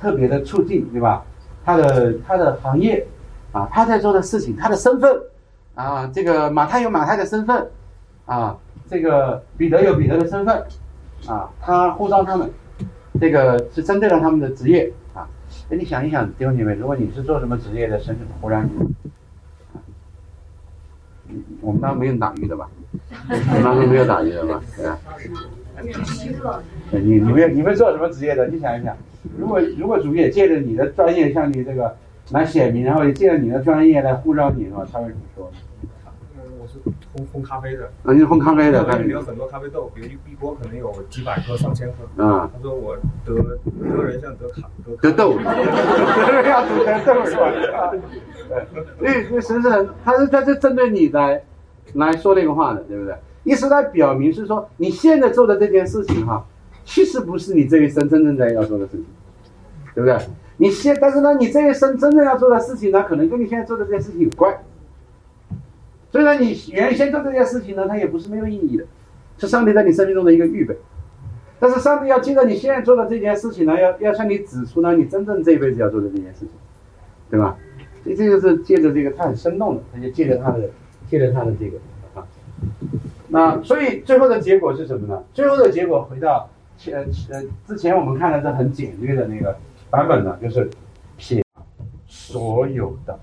[0.00, 1.24] 特别的处境，对吧？
[1.64, 3.06] 他的他的行业，
[3.52, 5.20] 啊，他在做的事情，他的身份，
[5.74, 7.66] 啊，这个马太有马太的身份，
[8.26, 8.58] 啊。
[8.88, 10.62] 这个彼得有彼得的身份，
[11.26, 12.50] 啊，他呼召他们，
[13.18, 15.26] 这个是针对了他们的职业啊。
[15.70, 19.01] 哎，你想一想，弟兄姐妹，如果你是做什么职业的，神是忽然你，
[21.60, 22.68] 我们当没有打鱼的吧？
[23.28, 24.62] 我们当时没有打鱼的吧？
[24.76, 24.98] 对啊。
[26.90, 28.46] 你你们你们做什么职业的？
[28.48, 28.96] 你想一想，
[29.38, 31.96] 如果如果主也借着你的专业向你这个
[32.30, 35.50] 来显明，然后也借着你的专业来呼召你的话，他会怎么说？
[37.14, 42.22] 烘烘咖啡的，啊，你是烘咖啡的，那里面有很多咖啡豆，比如一锅可能有几百颗、上千颗。
[42.24, 44.68] 啊，他说我得得人像得卡
[45.00, 47.92] 得豆，得人像得豆是吧？
[48.98, 51.42] 对， 因为神是很，他是他是针对你来
[51.94, 53.14] 来说那个话的，对不对？
[53.44, 56.44] 意思在表明是说，你现在做的这件事情哈，
[56.84, 59.06] 其实不是你这一生真正在要做的事情，
[59.94, 60.16] 对不对？
[60.58, 64.54] 你现但是呢，你这一生真正要做的事情呢，可能跟你现在做的这件事情有关。
[66.12, 68.84] 虽然你原先做这件事情呢，它也不是没有意义的，
[69.38, 70.76] 是上帝在你生命中的一个预备。
[71.58, 76.50] 但是上帝要借着你现在做的这件事情呢，要要向你指出呢，你真正这一辈子要做的这件事情，
[77.30, 77.56] 对吧？
[78.04, 80.68] 所以这就是借着这个，他很生动的，他就借着他的，
[81.08, 81.78] 借着他的这个
[82.14, 82.26] 啊。
[83.28, 85.22] 那所以最后的结果是什么呢？
[85.32, 89.56] 最后的结果回到前呃之前我们看的是很简略的那个
[89.88, 90.68] 版本呢，就是
[91.16, 91.42] 撇
[92.06, 93.18] 所有的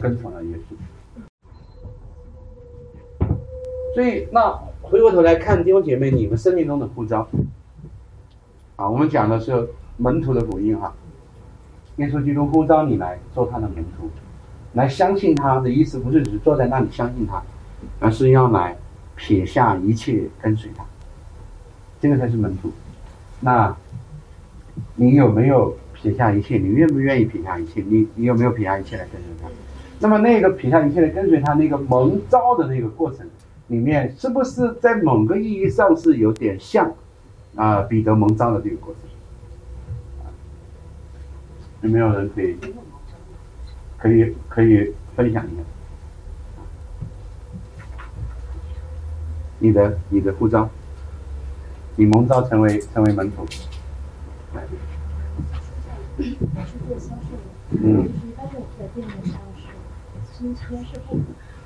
[0.00, 0.74] 跟从了耶稣。
[3.94, 4.50] 所以，那
[4.82, 7.28] 回过头来看弟兄姐妹，你们生命中的呼召，
[8.74, 10.92] 啊，我们讲的是门徒的福音哈。
[11.98, 14.10] 耶稣基督呼召你来做他的门徒，
[14.72, 17.40] 来相信他的意思不是只坐在那里相信他，
[18.00, 18.76] 而是要来
[19.14, 20.84] 撇下一切跟随他，
[22.00, 22.72] 这个才是门徒。
[23.38, 23.76] 那，
[24.96, 26.58] 你有没有撇下一切？
[26.58, 27.80] 你愿不愿意撇下一切？
[27.86, 29.48] 你你有没有撇下一切来跟随他？
[30.00, 33.24] 那么那个撇下一切来跟随他那个蒙召的那个过程。
[33.68, 36.94] 里面是不是在某个意义上是有点像
[37.56, 39.02] 啊彼得蒙召的这个过程？
[41.82, 42.56] 有没有人可以
[43.98, 45.62] 可以可以分享一下？
[49.60, 50.68] 你的你的护照，
[51.96, 53.46] 你蒙召成为成为门徒。
[57.70, 58.08] 嗯。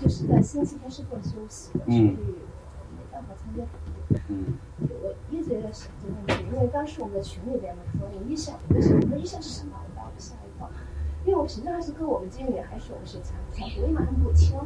[0.01, 3.63] 就是在星期天是不能休息的，所以没办法参加。
[4.29, 4.59] 嗯，
[5.03, 9.73] 我一直在想这个问题，因为当时我们的群里边嘛说，你一想，我想，我一想是什么？
[9.75, 10.71] 我把我吓一跳，
[11.27, 14.57] 因为我平常还是跟我们经理还是我们是参参，我一马上不听，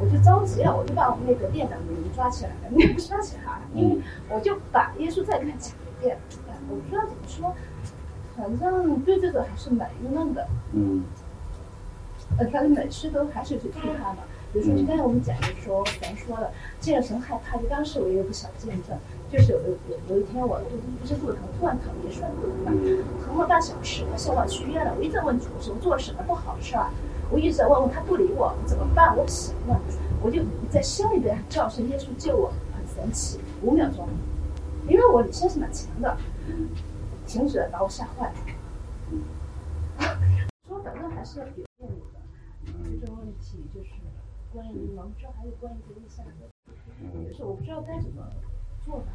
[0.00, 6.16] 我就着急了，我就把我们那个店长的名抓起来了， 没有抓起来，因为我就把耶稣再跟他讲一遍，
[6.70, 7.54] 我不知道怎么说，
[8.36, 10.46] 反正对这个还是蛮郁闷的。
[10.72, 11.04] 嗯，
[12.38, 14.18] 呃，反正每次都还是去听他嘛。
[14.52, 17.58] 比如说，就刚才我们讲的说，咱说了，见了神害怕。
[17.58, 18.96] 就当时我也有个小见证，
[19.30, 19.76] 就是有有
[20.08, 22.72] 有一天我肚子不是肚子疼，突然疼也算肚子吧，
[23.24, 24.94] 疼了半小时，送我去医院了。
[24.96, 26.88] 我一直在问主，说做了什么不好事儿？
[27.30, 29.14] 我一直在问问他不理我怎么办？
[29.14, 29.78] 我不行了，
[30.22, 34.08] 我就在心里边叫声耶稣救我，很神奇，五秒钟，
[34.88, 36.16] 因为我理性是蛮强的，
[37.26, 38.34] 停止了，把我吓坏了。
[40.66, 42.18] 说反正还是要表现你的，
[42.98, 43.90] 这个问题就是。
[44.52, 48.26] 关于盲知还有关于这个下的，就是我不知道该怎么
[48.84, 49.06] 做吧。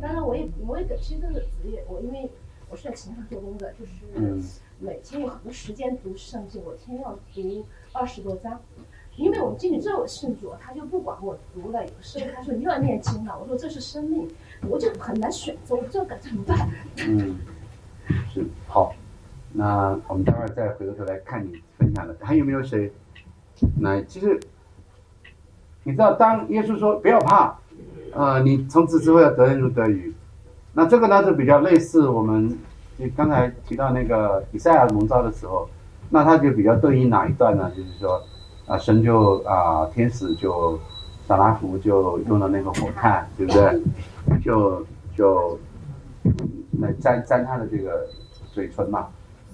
[0.00, 2.30] 当然，我也我也感谢这个职业，我因为
[2.68, 8.60] 我是在琴行做工的，就是每天有很多时间读圣经，我天要读二十多章。
[9.16, 14.28] 因为我们经理知道我信主，他就不管我读了，有时候他说你又要念经了，我说这是生命，
[14.68, 16.68] 我就很难选择，我不知道该怎么办。
[16.98, 17.38] 嗯，
[18.30, 18.94] 是好，
[19.54, 22.92] 那我们待会儿再回过头来看你分享的，还有没有谁？
[23.80, 24.38] 那其实，
[25.84, 27.56] 你知道，当耶稣说不要怕，
[28.12, 30.14] 呃，你从此之后要得人如得鱼，
[30.72, 32.58] 那这个呢就比较类似我们
[32.98, 35.68] 就刚才提到那个以赛亚蒙召的时候，
[36.10, 37.70] 那他就比较对应哪一段呢？
[37.76, 38.22] 就是说，
[38.66, 40.78] 啊，神就啊，天使就
[41.26, 43.82] 撒拉弗就用了那个火炭，对不对？
[44.42, 44.84] 就
[45.16, 45.58] 就
[46.80, 48.06] 来沾沾他的这个
[48.52, 49.06] 嘴唇嘛，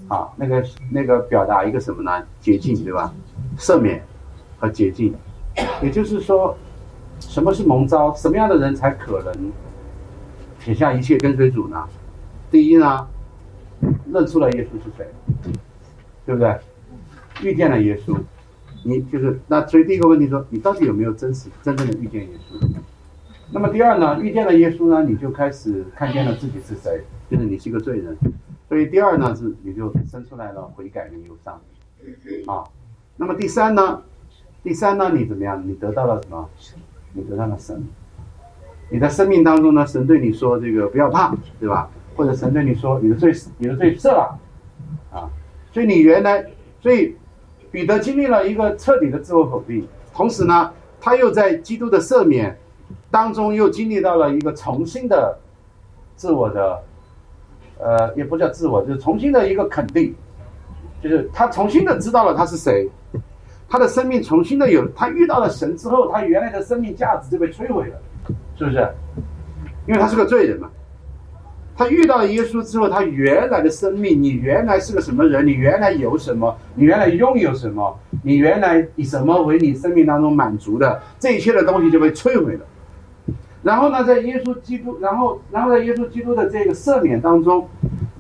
[0.08, 2.26] 啊，那个那个表达一个什么呢？
[2.40, 3.12] 洁净，对吧？
[3.56, 4.02] 赦免
[4.58, 5.14] 和洁净，
[5.82, 6.56] 也就是说，
[7.20, 8.14] 什么是蒙召？
[8.14, 9.52] 什么样的人才可能
[10.58, 11.84] 撇下一切跟随主呢？
[12.50, 13.06] 第一呢，
[14.12, 15.06] 认出了耶稣是谁，
[16.26, 16.58] 对不对？
[17.42, 18.16] 遇见了耶稣，
[18.84, 19.66] 你就是那。
[19.66, 22.60] 所以第一个问题说，你到底有没有真实真正的遇见耶稣？
[23.50, 28.16] 那么第二呢，遇见了耶稣呢，你就开始看见了自己是谁，就是你是一个罪人。
[28.72, 31.60] 所以第二呢是你就生出来了悔改的忧伤，
[32.46, 32.64] 啊。
[33.18, 34.02] 那么第三呢？
[34.62, 35.10] 第三呢？
[35.12, 35.62] 你怎么样？
[35.68, 36.48] 你得到了什么？
[37.12, 37.84] 你得到了神。
[38.88, 44.38] 你在生命当中呢，神对你说：“这个不要怕，对吧？”或者神对你说：“你的罪，你的罪赦了。”
[45.12, 45.28] 啊，
[45.70, 46.50] 所以你原来，
[46.80, 47.14] 所以
[47.70, 52.58] 彼得经历了一个彻底的自我否定，同时呢，他又在基督的赦免
[53.10, 55.38] 当中又经历到了一个重新的
[56.16, 56.82] 自我的，
[57.82, 60.14] 呃，也不叫自我，就是重新的一个肯定，
[61.02, 62.88] 就是他重新的知道了他是谁。
[63.68, 67.96] 他的生命重新的有，他遇到了神之后，他原来的生命价值就被摧毁了，
[68.56, 68.86] 是不是？
[69.86, 70.70] 因为他是个罪人嘛。
[71.74, 75.46] 他遇到了耶稣之后，他原来的生命，你原来是个什么人？
[75.46, 76.54] 你原来有什么？
[76.74, 77.98] 你原来拥有什么？
[78.22, 81.00] 你原来以什么为你生命当中满足的？
[81.18, 82.66] 这一切的东西就被摧毁了。
[83.62, 87.68] 然后呢，在耶稣基督，然后，然后在耶稣基督的这个赦免当中，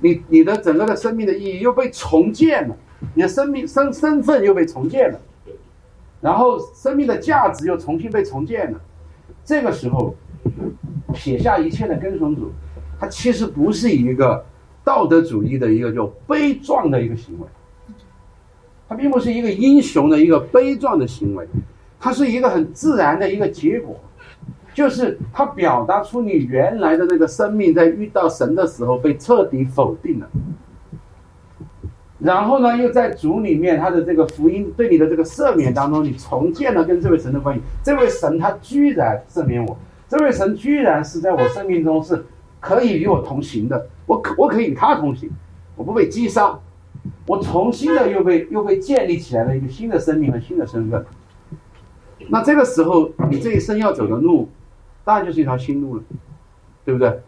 [0.00, 2.76] 你你的整个的生命的意义又被重建了，
[3.14, 5.20] 你的生命身身份又被重建了。
[6.20, 8.80] 然后生命的价值又重新被重建了，
[9.44, 10.14] 这个时候
[11.12, 12.52] 撇下一切的跟从主，
[13.00, 14.44] 他其实不是一个
[14.84, 17.46] 道德主义的一个叫悲壮的一个行为，
[18.88, 21.44] 他并不是一个英雄的一个悲壮的行为，
[21.98, 23.98] 它是一个很自然的一个结果，
[24.74, 30.28] 就是他表达出你原来的那个生命在遇到神的时候被彻底否定了。
[32.18, 37.62] 然后呢，又在主里面，他的这个福音对你的这个赦免当中，你重建了跟这位神的关系。
[37.82, 39.76] 这位神他居然赦免我，
[40.08, 42.24] 这位神居然是在我生命中是
[42.60, 45.28] 可以与我同行的，我可我可以与他同行，
[45.74, 46.56] 我不被击杀，
[47.26, 51.04] 我重新的又被又被建立起来了一个新的生命和新的身份。
[52.28, 54.48] 那这个时候，你这一生要走的路，
[55.04, 56.02] 当然就是一条新路了，
[56.84, 57.20] 对不对？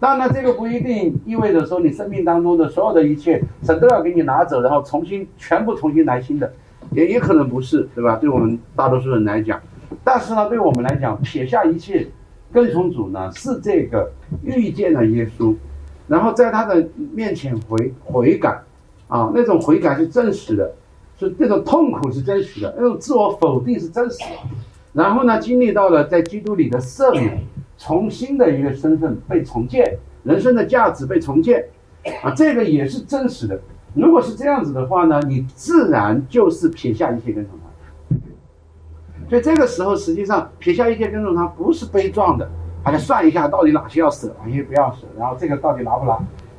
[0.00, 6.52] 当然，这个不一定意味着说你生命当中的所有的一切，神都要给你拿走，然后重新全部重新来新的，
[6.92, 8.14] 也也可能不是，对吧？
[8.14, 9.60] 对我们大多数人来讲，
[10.04, 12.06] 但是呢，对我们来讲，撇下一切，
[12.52, 14.08] 跟从主呢，是这个
[14.44, 15.52] 遇见了耶稣，
[16.06, 18.62] 然后在他的面前悔悔改，
[19.08, 20.72] 啊，那种悔改是真实的，
[21.18, 24.36] 是那种痛苦是真实的，那种自我否定是真实的，
[24.98, 27.38] 然后呢，经历到了在基督里的赦免。
[27.80, 31.64] 重新的一个身份被重建，人生的价值被重建，
[32.24, 33.56] 啊，这个也是真实的。
[33.94, 38.16] 如果是这样子的话呢，你自然就是撇下一切跟从他。
[39.30, 42.50] 所以这个时候，实际上撇下一切跟从他不是悲壮的，
[42.82, 46.18] 好像算一下到底哪些要舍，哪些不要舍，然后这个到底拿不拿？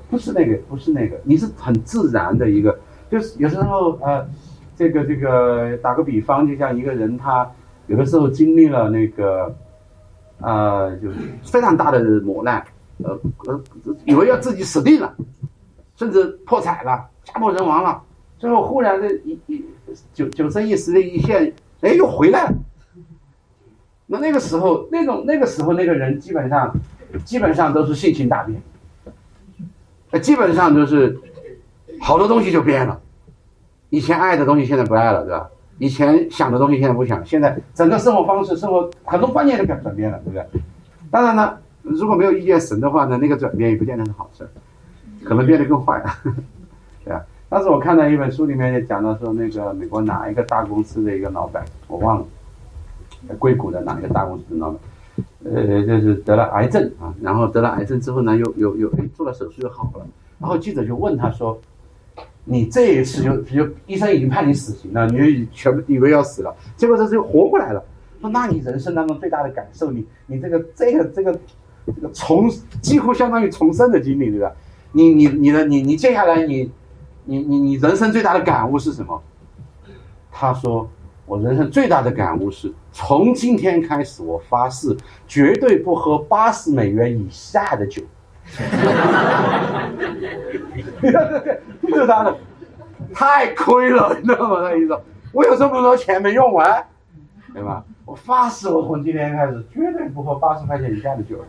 [0.09, 2.79] 不是那个，不是那个，你是很自然的一个，
[3.11, 4.25] 就是有时候呃，
[4.73, 7.45] 这个这个打个比方，就像一个人他
[7.89, 9.53] 有的时候经历了那个。
[10.41, 12.65] 呃，就是非常大的磨难，
[13.03, 13.09] 呃
[13.45, 13.61] 呃，
[14.05, 15.13] 以为要自己死定了，
[15.97, 18.01] 甚至破产了，家破人亡了，
[18.37, 19.65] 最后忽然的一一
[20.13, 22.53] 九九生一时的一现，哎，又回来了。
[24.05, 26.73] 那那个时候，那种那个时候那个人基本上，
[27.25, 28.61] 基本上都是性情大变，
[30.11, 31.19] 呃，基本上都是
[31.99, 32.97] 好多东西就变了，
[33.89, 35.49] 以前爱的东西现在不爱了，对吧？
[35.79, 40.61] 以前想的东西现在不想，现在整个生活方式、生活很多观念都改转变了，对不对？
[41.09, 44.47] 当然呢，如果没有遇见神的话呢，那个转变也不见得是好事，
[45.23, 46.09] 可能变得更坏了，
[47.05, 47.25] 对吧？
[47.47, 52.25] 当时我看到一本书里面也讲到说，那个美国哪一个大公司的一个老板，我忘了，
[53.39, 54.79] 硅谷的哪一个大公司的老板，
[55.45, 60.05] 呃，就是得了癌症啊，然后得了癌症之后呢，又又又做了手术又好了，
[60.39, 61.57] 然后记者就问他说。
[62.51, 67.83] 你这一次就就医生已经判你死刑了，你全部以为要死了，结果这次又活过来了。
[68.19, 71.39] 说那你人生当中最大的感受，你你这个这个这个
[71.85, 72.49] 这个重
[72.81, 74.51] 几乎相当于重生的经历，对吧？
[74.93, 76.71] 你你你的你你接下来你
[77.25, 79.21] 你你你人生最大的感悟是什么？
[80.31, 80.89] 他说
[81.27, 84.97] 我人生最大的感悟是从今天开始我发誓
[85.27, 88.01] 绝对不喝八十美元以下的酒。
[91.89, 92.37] 就是他的，
[93.13, 94.61] 太亏了，你知道吗？
[94.61, 94.99] 他意思，
[95.33, 96.85] 我有这么多钱没用完，
[97.53, 97.83] 对吧？
[98.05, 101.45] 我发誓，我从今天开始绝对不喝八十块钱以下的酒了。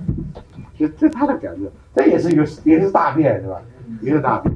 [0.77, 3.61] 就这他的感觉，这也是一个也是大变，对吧？
[4.01, 4.55] 也是大变。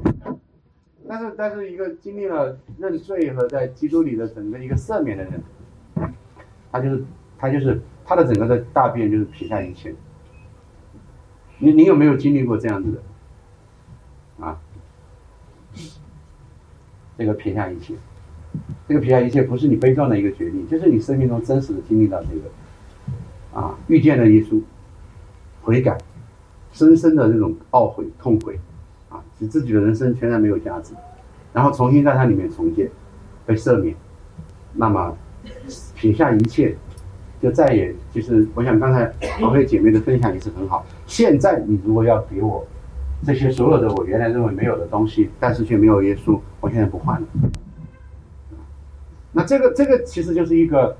[1.03, 5.43] 那但是但是一个经历了认罪和在基督里的整个一个赦免的人，
[6.71, 7.03] 他就是
[7.37, 9.93] 他就是他的整个的大便就是撇下一切。
[11.59, 12.97] 你你有没有经历过这样子的？
[17.17, 17.93] 这个撇下一切，
[18.87, 24.61] 这个撇下一切不是你悲壮的一个决定，就是你生命中真实的经历到这个，啊，遇见了耶稣，
[25.61, 25.97] 悔改，
[26.71, 28.59] 深深的那种懊悔痛悔。
[29.07, 30.93] 啊使自己的人生全然没有价值，
[31.53, 32.89] 然后重新在它里面重建，
[33.45, 33.95] 被赦免，
[34.73, 35.15] 那么
[35.93, 36.75] 撇下一切，
[37.41, 39.05] 就再也就是，我想刚才
[39.39, 40.85] 宝贝姐妹的分享也是很好。
[41.05, 42.65] 现在你如果要给我
[43.23, 47.27] 这些所有的我原来认为没有的东西，但是却没有耶稣，我现在不换了。
[49.31, 50.97] 那这个这个其实就是一个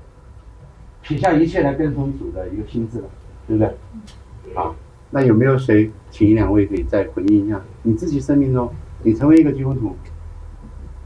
[1.02, 3.08] 撇下一切来跟从主的一个心智了，
[3.46, 4.54] 对不对？
[4.54, 4.74] 啊。
[5.10, 8.70] 那有没有谁，请一两位可以再回应一下，你自己生命中，
[9.02, 9.96] 你成为一个基督徒，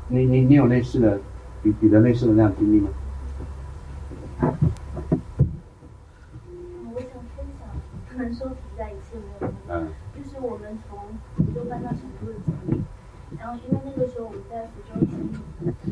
[0.08, 1.20] 你你你有类似的，
[1.62, 2.88] 比比的类似的那样经历吗？
[8.32, 9.88] 说比在一起没有嗯。
[10.14, 10.98] 就是我们从
[11.36, 12.80] 福州搬到成都的经历，
[13.38, 14.89] 然后因为那个时候我们在福州已经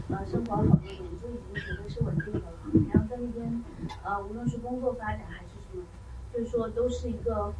[0.08, 2.52] 呃生活好多年，就已经觉得是稳定的了。
[2.92, 3.64] 然后在那边
[4.04, 5.84] 呃，无论是工作发展还是什么，
[6.32, 7.52] 就是说都是一个。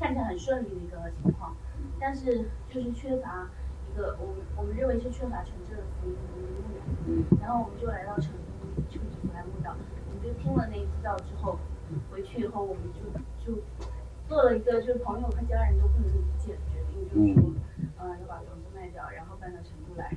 [0.00, 1.54] 看起来很顺利的一个情况，
[2.00, 3.46] 但是就是缺乏
[3.92, 8.98] 一个我们我们认为是缺乏纯正的福音的一个牧养，然后我们就来到成都去
[9.34, 9.76] 来牧道，
[10.08, 11.58] 我们就听了那一次道之后，
[12.10, 13.04] 回去以后我们就
[13.44, 13.60] 就
[14.26, 17.52] 做了一个就是朋友和家人都不能理解的决定，就是说，
[17.98, 20.16] 呃，要把房子卖掉，然后搬到成都来。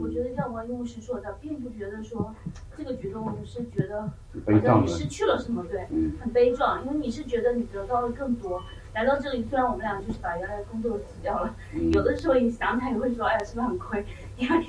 [0.00, 2.34] 我觉得像王牧师说的，并不觉得说
[2.76, 4.02] 这个举动是觉得
[4.46, 5.86] 好像你失去了什么，对，
[6.20, 8.62] 很悲壮，因为你是觉得你得到了更多。
[8.94, 11.54] 来到这里，虽然我们俩就是把原来的工作辞掉了，
[11.92, 14.04] 有的时候你想起来也会说，哎呀，是不是很亏？
[14.36, 14.64] 因为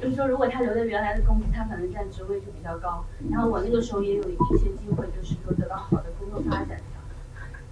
[0.00, 3.04] 就是说，如果他留在原来的公司，他可能占职位就比较高。
[3.30, 6.76] 然后我那个时候也有一些机会，就是说得到好的工作发展。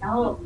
[0.01, 0.37] 然后，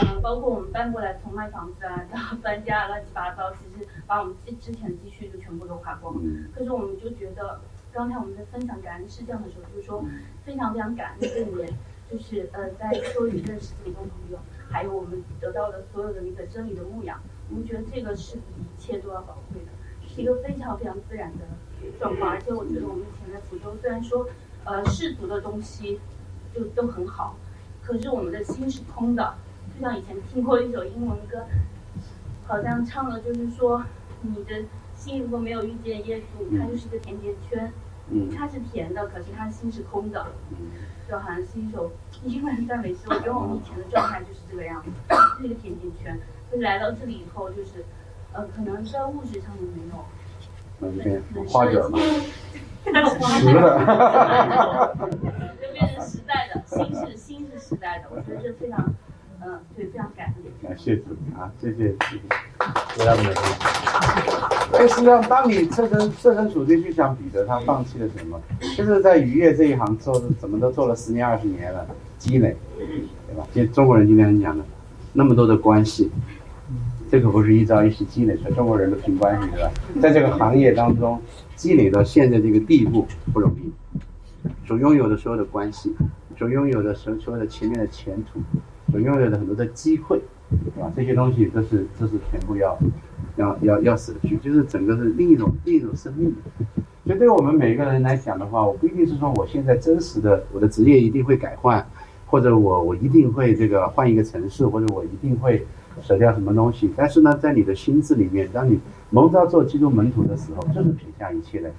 [0.00, 6.14] 嗯，包括我们搬过来，从卖房子啊， 到搬家乱七八糟，其实把我们之之前的积蓄就全部都花光。
[6.54, 7.60] 可是我们就觉得，
[7.92, 10.04] 刚才我们在分享感恩事项的时候，就是说
[10.44, 11.68] 非常非常感恩这里面，
[12.08, 14.38] 就是呃，在秋雨认识这么多朋友。
[14.70, 19.68] 还有我们得到的所有的那个真理的牧养，我们觉得这个是比一切都要宝贵的，
[20.06, 21.44] 是一个非常非常自然的
[21.98, 22.30] 状况。
[22.30, 24.28] 而且我觉得我们以前在福州，虽然说，
[24.64, 25.98] 呃，世俗的东西
[26.54, 27.36] 就都很好，
[27.90, 29.34] 可是我们的心是空的。
[29.74, 31.44] 就像以前听过一首英文歌，
[32.46, 33.82] 好像唱的就是说，
[34.22, 34.62] 你的
[34.94, 37.72] 心如果没有遇见耶稣，它就是一个甜甜圈，
[38.36, 40.24] 它是甜的，可是它的心是空的，
[41.08, 41.90] 就好像是一首。
[42.24, 44.90] 英文赞美诗，我觉得我们以前的状态就是这个样子，
[45.40, 46.20] 是一个甜甜圈。
[46.50, 47.84] 就是来到这里以后，就是，
[48.32, 50.04] 呃，可能在物质上面没有，
[51.34, 51.98] 嗯，花卷嘛，
[52.84, 52.90] 实
[53.52, 54.96] 的，
[55.60, 58.94] 就变成时代的，心是心是时代的，我觉得这非常，
[59.42, 60.66] 嗯，对，非常感谢。
[60.66, 61.04] 感谢主
[61.38, 62.20] 啊，谢谢，谢谢，
[62.94, 63.34] 谢谢们
[64.72, 68.40] 哎，实际上，当你设身设身处地去想彼得，他放弃了什么？
[68.76, 71.86] 就是在渔业这一行做，怎么都做了十年二十年了，
[72.18, 73.46] 积累，对吧？
[73.52, 74.64] 其实中国人今天讲的，
[75.12, 76.10] 那么多的关系，
[77.10, 79.70] 这可不是一朝一夕积累出来，中国人的凭关系，对吧？
[80.00, 81.20] 在这个行业当中
[81.60, 83.70] 积累到现在这个地步不容易，
[84.66, 85.94] 所拥有的所有的关系，
[86.38, 88.40] 所拥有的所所有的前面的前途，
[88.90, 90.22] 所拥有的很多的机会，
[90.80, 90.88] 啊？
[90.96, 92.78] 这些东西都是这是全部要。
[93.36, 96.34] 要要要舍去，就是整个是另一种另一种生命。
[97.06, 101.86] 所以对我们每个人来讲的话，我不一定是说我现在真实的我的职业一定会改换，
[102.26, 105.64] 或者我我一定会这个换一个城市，或者我一定会
[106.02, 106.92] 舍掉什么东西。
[106.96, 108.78] 但是呢，在你的心智里面，当你
[109.10, 111.70] 蒙召做基督门徒的时候，就是撇下一切的。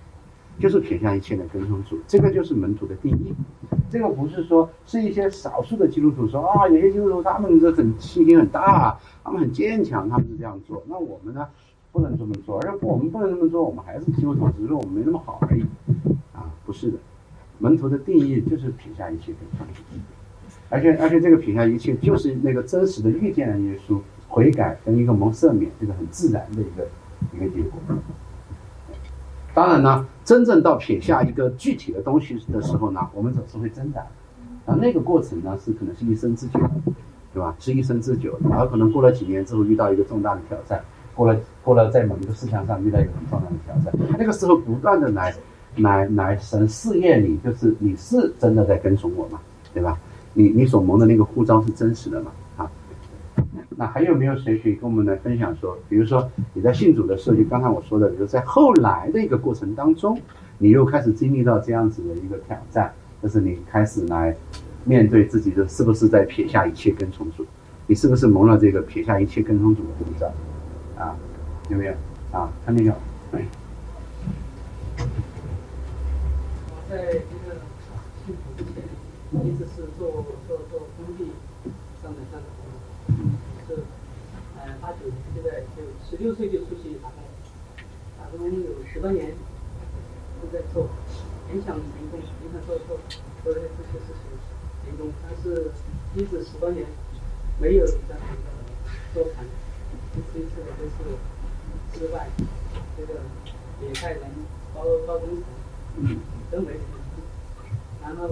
[0.60, 3.34] 就是撇下一切的跟从主，这个就是门徒的定义。
[3.90, 10.84] 这个不是说是一些少数的基督徒说啊，有些基督徒他们这很信心很大，他们很坚强，他们是这样做。
[10.88, 11.48] 那我们呢，
[11.92, 12.60] 不能这么做。
[12.60, 15.62] 而我们不能这么做，我们还是基督徒，只是我们没那么好而已。
[16.34, 16.98] 啊，不是的，
[17.58, 19.82] 门徒的定义就是撇下一切跟从主。
[20.72, 24.00] 而且而且这个撇下一切，就是那个真实的遇见了耶稣，
[24.30, 26.88] 悔改跟一个蒙赦免，这个很自然的一个
[27.36, 27.74] 一个结果。
[29.54, 34.00] 当然呢，真正到撇下一个具体的东西的时候呢，我们总是会挣扎，
[34.66, 36.60] 啊，那个过程呢是可能是一生之久，
[37.34, 37.54] 对吧？
[37.60, 40.82] 是一生之久，然后可能过了几年之后遇到一个重大的挑战，
[41.14, 45.36] 过了过了在某一个事项上遇到一个很重大的挑战，那个时候不断的来
[45.76, 49.38] 来来神试验你，就是你是真的在跟从我吗？
[49.74, 50.00] 对吧？
[50.34, 52.32] 你你所蒙的那个护照是真实的吗？
[52.58, 52.72] 啊，
[53.76, 60.20] 那还有没有谁可以跟我们来分享说，比如说你在信主的时候，就刚才我说的，比如在后来的一个过程当中，
[60.58, 64.36] 你又开始经历到这样子的一个挑战，就是你开始来
[64.86, 67.46] 面对自己的是不是在撇下一切跟从主，
[67.88, 70.32] 你是不是蒙了这个撇下一切跟从主的护照
[70.98, 71.16] 啊？
[71.70, 71.94] 有没有
[72.32, 72.50] 啊？
[72.66, 72.96] 看那个，
[73.32, 73.46] 对。
[79.40, 81.32] 一直是做做做工地
[82.02, 82.66] 上的那个工
[83.68, 83.84] 是
[84.58, 87.24] 呃八九年，现在就十六岁就出去打工，
[88.20, 89.34] 打工有十多年
[90.42, 90.90] 都在做，
[91.50, 92.98] 很想成功，很想做做
[93.44, 94.26] 做这些事情
[94.86, 95.72] 成功，但是
[96.16, 96.86] 一直十多年
[97.60, 98.52] 没有在那个
[99.14, 99.46] 做成，
[100.16, 101.18] 一次一次的都是。
[101.94, 102.30] 失败，
[102.98, 103.20] 这个
[103.82, 104.22] 也派人
[104.74, 106.20] 包包工程，
[106.50, 107.22] 都没成功。
[108.02, 108.30] 然后，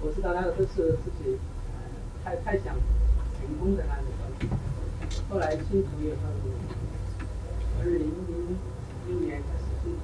[0.00, 1.38] 我知道那个都是自己，
[1.72, 1.76] 呃，
[2.24, 2.74] 太太想
[3.38, 4.04] 成功的那种。
[5.30, 6.16] 后来信主以后，
[7.80, 8.58] 二零零
[9.08, 10.00] 六年开始信主，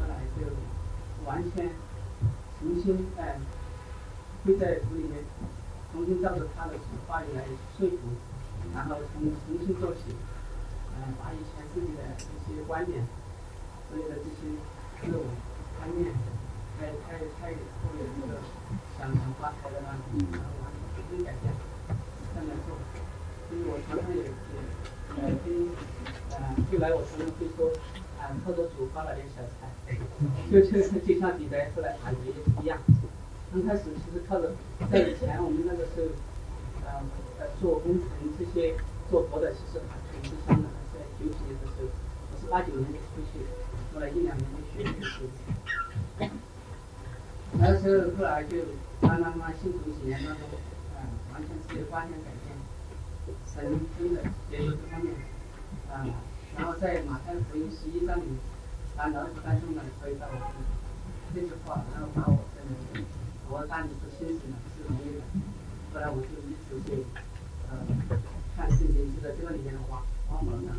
[0.00, 0.46] 后来就
[1.26, 1.70] 完全
[2.58, 3.38] 重新哎，
[4.44, 5.24] 会在组里面
[5.92, 6.72] 重新照着他的
[7.06, 7.44] 话语来
[7.78, 7.96] 说服，
[8.74, 10.16] 然后从重新做起。
[10.94, 13.02] 嗯，把以前自己的一些观点，
[13.88, 14.44] 所有的这些
[15.00, 15.24] 自我
[15.78, 16.12] 观念，
[30.50, 32.78] 就就就像彼得后来谈别一样。
[33.52, 34.52] 刚开始其实靠着
[34.90, 36.04] 在以前我们那个时候，
[36.84, 37.02] 呃
[37.40, 38.08] 呃做工程
[38.38, 38.74] 这些
[39.10, 40.68] 做活的，其实还挺吃香的。
[41.18, 41.88] 九几年的时候，
[42.32, 43.44] 我是八九年就出去，
[43.94, 45.20] 后来一两年就学的时
[46.18, 46.26] 候，
[47.58, 48.56] 那时候后来就
[49.00, 50.42] 慢慢慢幸福几年当中，
[50.96, 52.56] 啊，完全自己的观念改变，
[53.46, 55.14] 神真的结合这方面，
[55.90, 56.06] 啊，
[56.56, 58.24] 然后在马太福音十一章里，
[58.96, 60.52] 把老子当中的回答我
[61.34, 63.06] 这句话，然后把我真的，
[63.48, 65.22] 我当你是心死了，是容易的，
[65.92, 67.04] 后来我就一直就，
[67.70, 67.78] 呃，
[68.56, 70.72] 看圣经，就在这个里面的话，往往呢。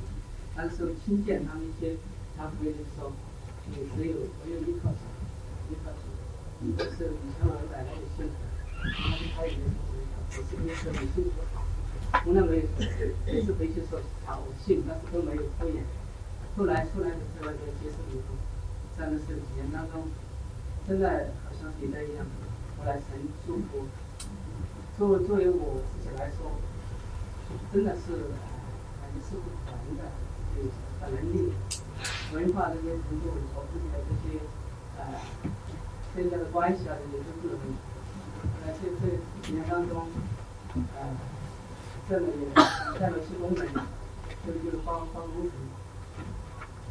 [0.56, 1.96] 那时候听见他们一些，
[2.36, 3.12] 他们就说，
[3.70, 5.02] 你只有我有一套书，
[5.70, 5.90] 一套
[6.64, 6.72] 书。
[6.78, 8.39] 那时候以前我奶奶也信主，
[8.80, 11.68] 他就他也是我是跟你说你信主好，
[12.24, 12.64] 从来没有
[13.26, 15.84] 每次回去说好我信，但是都没有敷衍。
[16.55, 18.39] 后来出来的时候就接受以后，
[18.97, 20.07] 在那时候几年当中，
[20.88, 22.26] 真的好像别的一样。
[22.80, 23.86] 后来神祝福，
[24.97, 26.51] 作为作为我自己来说，
[27.74, 28.32] 真的是
[29.03, 30.03] 很是不可能的。
[30.55, 31.51] 有能力、
[32.32, 34.39] 文化这些程度和自己的这些
[34.99, 35.01] 呃
[36.16, 37.64] 现在的关系啊，这些都是很，
[38.61, 40.07] 在这这几年当中，
[40.76, 40.99] 呃，
[42.09, 42.43] 挣了也
[42.99, 43.68] 干了些工人，
[44.45, 45.51] 就就包包工程，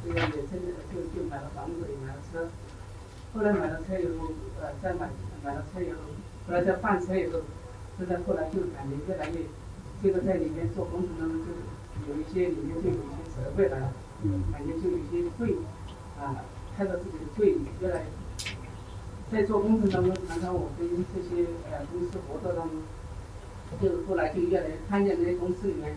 [0.04, 2.48] 这个也真的就就买了房子，也买了车，
[3.34, 5.08] 后来买了车以后，呃，再买
[5.44, 5.98] 买了车以后，
[6.48, 7.40] 后来再换车以后，
[7.98, 9.40] 现在后来就感觉越来越，
[10.02, 13.22] 这个在里面做工程当中就有一些里面就有一些。
[13.32, 13.90] 社会来了，
[14.52, 15.56] 感觉就有一些罪
[16.20, 16.44] 啊，
[16.76, 18.06] 看到自己的罪越来越，
[19.32, 22.82] 在做工程当中，常常我跟这些呃公司合作当中，
[23.80, 25.96] 就是后来就越来越看见这些公司里面，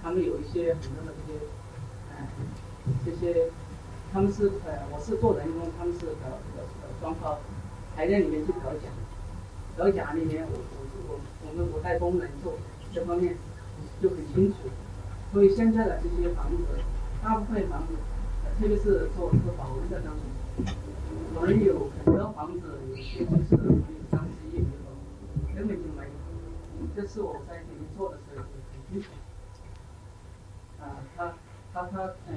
[0.00, 1.40] 他们有一些很多的这些，
[2.14, 2.22] 呃，
[3.04, 3.50] 这些，
[4.12, 6.62] 他们是呃，我是做人工，他们是搞这个
[7.00, 7.40] 装炮，
[7.96, 8.86] 台电里面去搞假，
[9.76, 12.54] 搞假里面我我我我们我带工人做
[12.94, 13.34] 这方面
[14.00, 14.58] 就很清楚。
[15.32, 16.62] 所以现在的这些房子，
[17.20, 17.94] 大部分房子，
[18.60, 20.72] 特别是做做保温的当中，
[21.38, 26.10] 我们有很多房子有些就是没有张纸也没有，根本就没有。
[26.96, 29.10] 这是我在里面做的时候很清楚。
[30.80, 31.34] 啊，他
[31.74, 32.32] 他他呃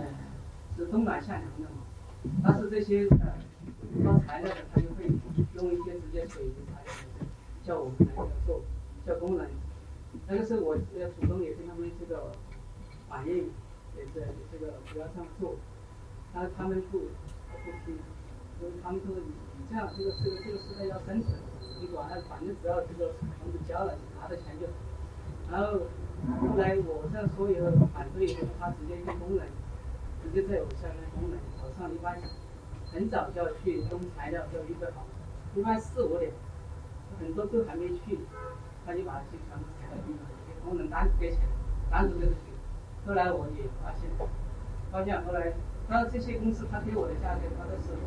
[0.76, 1.82] 是冬暖夏凉的嘛，
[2.44, 3.34] 但是这些呃
[4.04, 5.06] 装材料的他就会
[5.56, 6.94] 用一些直接水泥材料
[7.64, 8.14] 叫我们来
[8.46, 8.62] 做，
[9.08, 9.50] 叫工人。
[10.28, 12.32] 那个时候我要主动也跟他们这个。
[13.10, 13.50] 反映
[13.98, 15.56] 也是这个不要这样做，
[16.32, 17.98] 但是他们不不听，
[18.84, 21.40] 他们说你你这样这个这个这个时代要生存，
[21.80, 24.68] 你管他反正只要这个房子交了，你拿着钱就。
[25.50, 25.88] 然后
[26.42, 29.48] 后来我这样说以后反对以后，他直接用工人，
[30.22, 32.20] 直接在我下面工人早上一般
[32.92, 35.06] 很早就要去弄材料，就要预备好，
[35.56, 36.32] 一般四五点，
[37.20, 38.20] 很多都还没去，
[38.86, 41.40] 他就把这些全部材料预备好，给工人单子给钱，
[41.90, 42.34] 单独给他。
[43.08, 44.10] 后来我也发现，
[44.92, 45.54] 发现后来，
[45.90, 47.98] 那这些公司他给我的价格，他都是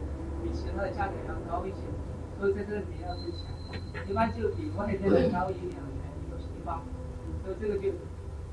[0.42, 1.82] 比其他的价格要高一些，
[2.38, 3.50] 所以在这里面要挣钱，
[4.08, 6.80] 一般就比外边的高一两元一个平方，
[7.42, 7.90] 所以这个就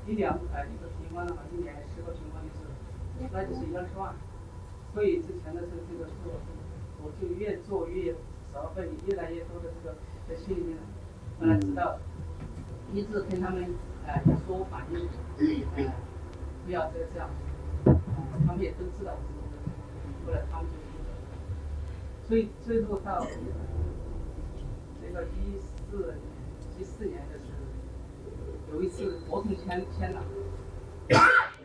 [0.06, 4.14] 一两哎一个平方的话，一年十个平方就是，那就是一二十万。
[4.92, 6.34] 所以之前的时候这个做，
[7.02, 8.12] 我就越做越
[8.52, 9.96] 少，被越来越多的这个
[10.28, 10.76] 在心里面，
[11.38, 11.98] 后来知道，
[12.92, 13.64] 一直跟他们
[14.08, 15.08] 呃说反映，
[15.76, 15.92] 呃
[16.66, 17.30] 不要这这样，
[17.84, 19.70] 他们也都知道这个问题，
[20.26, 23.26] 后来他们就，所以最后到
[25.02, 26.14] 那个一四、
[26.78, 27.44] 一四年的时
[28.70, 30.22] 候，有一次合同签签了，
[31.08, 31.16] 也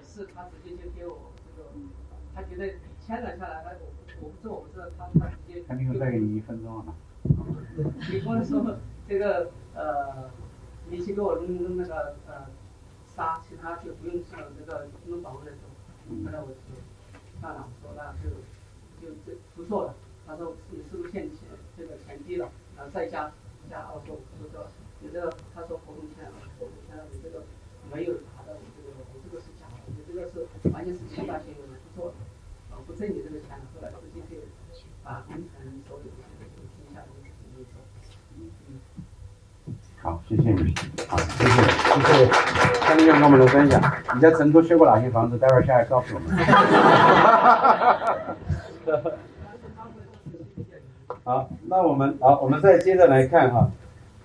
[0.01, 1.69] 是他直接就给我这个，
[2.33, 2.73] 他觉得。
[3.05, 3.85] 签了下来，他我
[4.19, 5.61] 我不做，我不知道他他直接。
[5.67, 6.95] 肯定会再给你一分钟啊。
[8.11, 10.31] 你光说这个呃，
[10.89, 12.47] 你去给我弄弄那个呃
[13.05, 15.74] 沙，其他就不用去了这个弄保温的时候，
[16.09, 16.55] 后来我就
[17.41, 18.29] 算了，我说那就
[19.01, 19.95] 就这不做了。
[20.25, 21.39] 他说你是不是欠钱？
[21.77, 23.31] 这个钱低了，然后再加
[23.69, 23.91] 加。
[23.93, 24.65] 我说我说
[24.99, 27.43] 你这个，他说合同签了，合同签了，你这个
[27.91, 32.13] 没有达到你这个，我这个是假的，你这个是完全是欺诈行为，不做
[32.71, 32.81] 我。
[32.85, 34.41] 不挣你这个钱了，后来直接就
[35.03, 37.07] 把工程所有的钱都停下来，
[38.37, 39.75] 嗯嗯。
[40.05, 40.71] 好，谢谢你，
[41.07, 41.55] 好，谢谢，谢
[42.13, 42.29] 谢
[42.87, 43.81] 张医院跟我们的分享。
[44.13, 45.37] 你在成都修过哪些房子？
[45.39, 46.29] 待会儿下来告诉我们。
[51.23, 53.71] 好，那我们好，我们再接着来看哈，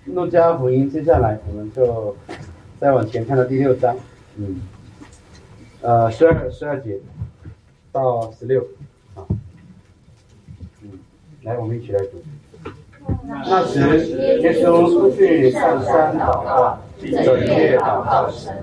[0.13, 2.15] 《路加福音》，接下来我们就
[2.79, 3.95] 再往前看到第六章，
[4.37, 4.61] 嗯，
[5.81, 6.99] 呃，十二十二节。
[7.91, 8.61] 到十六，
[9.15, 9.25] 啊，
[10.83, 10.99] 嗯，
[11.41, 12.23] 来，我们一起来读。
[13.45, 13.79] 那时，
[14.39, 16.77] 耶稣出去上山祷告，
[17.23, 18.53] 整夜祷告神。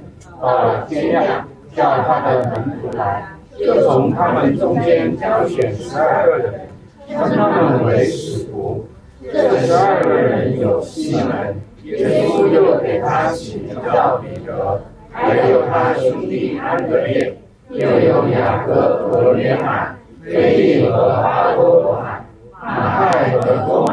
[0.41, 3.27] 到了天亮，叫他的门徒来，
[3.59, 6.69] 就从他们中间挑选十二个人，
[7.09, 8.87] 称他们为使徒。
[9.21, 14.81] 这十二个人有西门，耶稣又给他起名叫彼得，
[15.11, 17.35] 还有他兄弟安德烈。
[17.71, 19.95] 又有雅各和约翰，
[20.25, 22.25] 腓力和巴多罗海，
[22.63, 23.87] 马太和多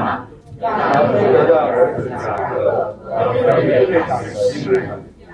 [0.66, 2.18] 马，雅各的儿子雅
[2.50, 4.82] 各，和约队长的西门，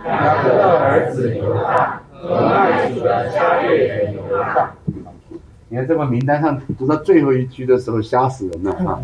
[0.05, 4.71] 雅各的儿子犹大，和爱主的加略人犹大。
[5.69, 8.99] 你看这个名单上读到最后一句的时候，吓死人了啊！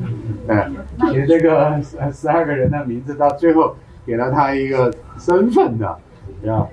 [0.47, 0.75] 嗯，
[1.13, 3.73] 写这个十十二个人的名字，到最后
[4.05, 5.97] 给了他一个身份的，
[6.43, 6.69] 叫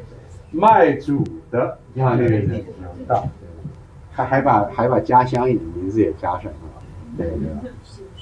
[0.50, 1.78] 卖主的。
[1.92, 2.64] 你看那个人
[3.07, 3.24] 到，
[4.16, 6.52] 他还把还把家乡也名字也加上了，
[7.16, 7.70] 对对。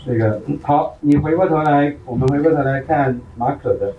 [0.04, 3.94] 这个好，你回过头来，我们回过头来看马可的。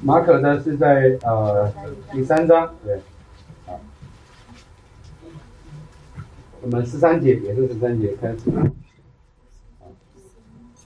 [0.00, 1.72] 马可的是在呃
[2.12, 3.00] 第三章，对，
[3.66, 3.80] 好，
[6.60, 8.38] 我们十三节也是十三节开始。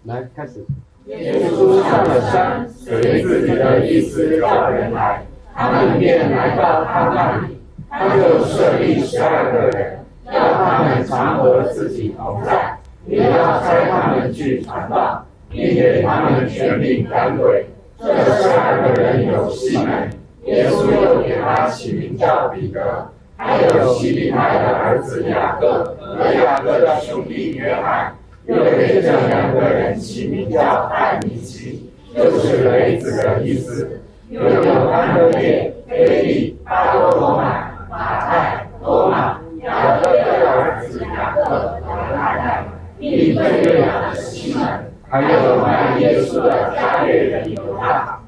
[0.04, 0.64] 来，开始。
[1.06, 5.26] 耶稣上了山，随自己的意思叫人来，
[5.58, 7.58] 他们便来到他那里。
[7.90, 17.66] 他就设立十二个人，要他们常和自己同在，也要差他们去传道，并给他们权柄赶鬼。
[17.98, 20.10] 这十二个人有西门，
[20.44, 28.14] 耶稣又给他起名叫彼得，还有西利泰的儿子雅各和雅各的兄弟约翰。
[28.46, 30.60] 又给这两个人起名叫
[30.92, 34.00] 艾米奇，就是雷子的意思。
[34.30, 41.80] 又有安德烈、腓力、巴多罗买、马太、多马、雅各的儿子雅各和
[42.14, 42.64] 马太，
[42.98, 48.20] 并分约的西门，还有卖耶稣的加略人犹大。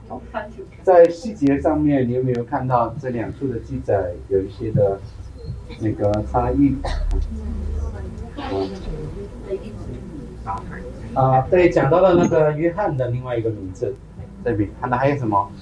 [0.83, 4.99] 在细节上面，你有没有看到这两处的记载有一些的
[5.81, 6.77] 那个差异？
[11.13, 13.95] 啊，对，讲到了那个约翰的另外一个名字，
[14.43, 15.53] 这边看到还有什么？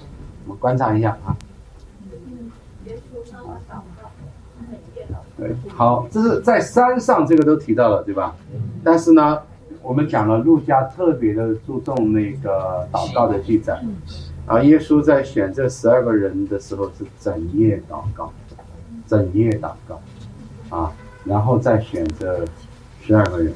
[0.48, 1.36] 我们观察一下啊。
[5.36, 8.34] 对，好，这是在山上，这个都提到了，对吧？
[8.82, 9.42] 但是呢，
[9.82, 13.78] 我们讲了，路加特别的注重那个祷告的记载，
[14.46, 18.32] 啊，耶稣在选这十二个人的时候是整夜祷告，
[19.06, 20.00] 整夜祷告，
[20.76, 20.92] 啊，
[21.24, 22.42] 然后再选择
[23.02, 23.52] 十二个人。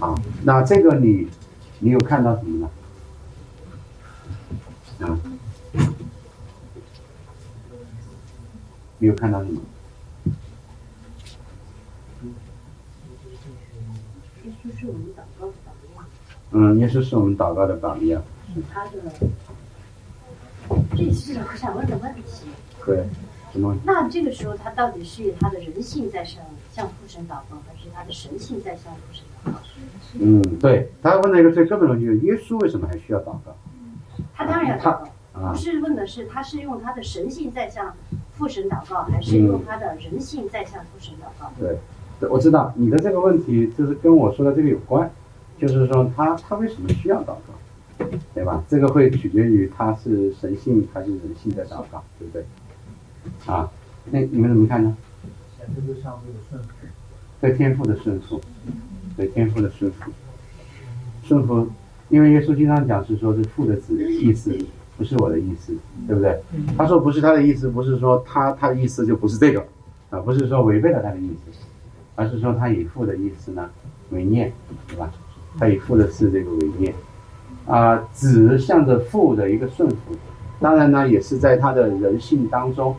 [0.00, 1.28] 啊，那这个你，
[1.80, 2.66] 你有看到什么
[4.98, 5.06] 呢？
[5.06, 5.20] 啊？
[8.98, 9.60] 你有看到什么？
[14.44, 16.04] 耶稣是我们祷告的榜样。
[16.52, 18.22] 嗯，耶稣是我们祷告的榜样。
[18.72, 18.92] 他的，
[20.96, 22.46] 这是我想问的问题。
[22.86, 23.04] 对，
[23.52, 23.76] 什么？
[23.84, 26.42] 那这个时候他到底是他的人性在向
[26.72, 29.58] 向父神祷告，还是他的神性在向父神祷告？
[30.18, 33.54] 嗯，对他问了一个最根本的问题：耶稣为什么还需要祷告？
[34.34, 35.00] 他当然要祷
[35.32, 37.94] 告，不是问的是他是用他的神性在向
[38.36, 41.50] 父神祷告，还是用他的人性在向父神祷告？
[41.58, 45.10] 对，我知道你的这个问题就是跟我说的这个有关，
[45.58, 48.62] 就是说他他为什么需要祷告，对吧？
[48.68, 52.44] 这个会取决于他是神性还是人性在祷告，对不对？
[53.46, 53.70] 啊，
[54.10, 54.96] 那你们怎么看呢？
[57.40, 58.40] 对天赋的顺服，
[59.16, 60.10] 对天赋的顺服，
[61.24, 61.68] 顺服。
[62.08, 64.56] 因为耶稣经常讲是说，是父的子意思
[64.96, 65.72] 不是我的意思，
[66.06, 66.40] 对不对？
[66.76, 69.64] 他说不是他的意思，不是说他他的意思就不是这个，
[70.10, 71.58] 啊，不是说违背了他的意思，
[72.14, 73.68] 而是说他以父的意思呢
[74.10, 74.52] 为念，
[74.88, 75.10] 对吧？
[75.58, 76.94] 他以父的是这个为念，
[77.66, 79.96] 啊，子向着父的一个顺服，
[80.60, 82.94] 当然呢也是在他的人性当中，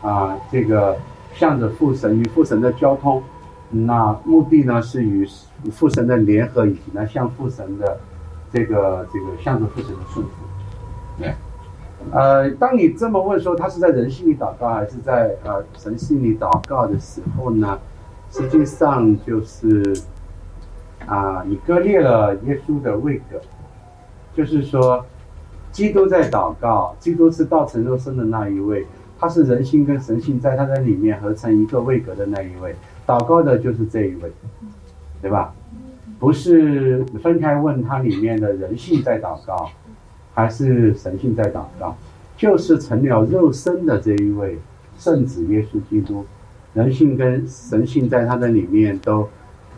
[0.00, 0.96] 啊，这个
[1.34, 3.22] 向着父神与父神的交通，
[3.70, 5.28] 那目的呢是与
[5.70, 7.98] 父神的联合，以及呢向父神的。
[8.54, 10.32] 这个这个向着父神的顺服，
[11.18, 11.34] 对，
[12.10, 17.78] 呃，当你这么问说他是在人性里祷告还是在呃神性里祷告的时候呢，
[18.30, 19.82] 实际上就是
[21.06, 23.40] 啊，你割裂了耶稣的位格，
[24.34, 25.04] 就是说，
[25.70, 28.86] 基督在祷告，基督是道成肉身的那一位，
[29.18, 32.74] 他是人性跟神性在他的里面合成一个位格的那一位，
[33.06, 34.32] 祷告的就是这一位，
[35.20, 35.52] 对吧？
[36.18, 39.68] 不是分开问他里面的人性在祷告，
[40.34, 41.96] 还是神性在祷告？
[42.36, 44.58] 就是成了肉身的这一位
[44.98, 46.24] 圣子耶稣基督，
[46.74, 49.28] 人性跟神性在他的里面都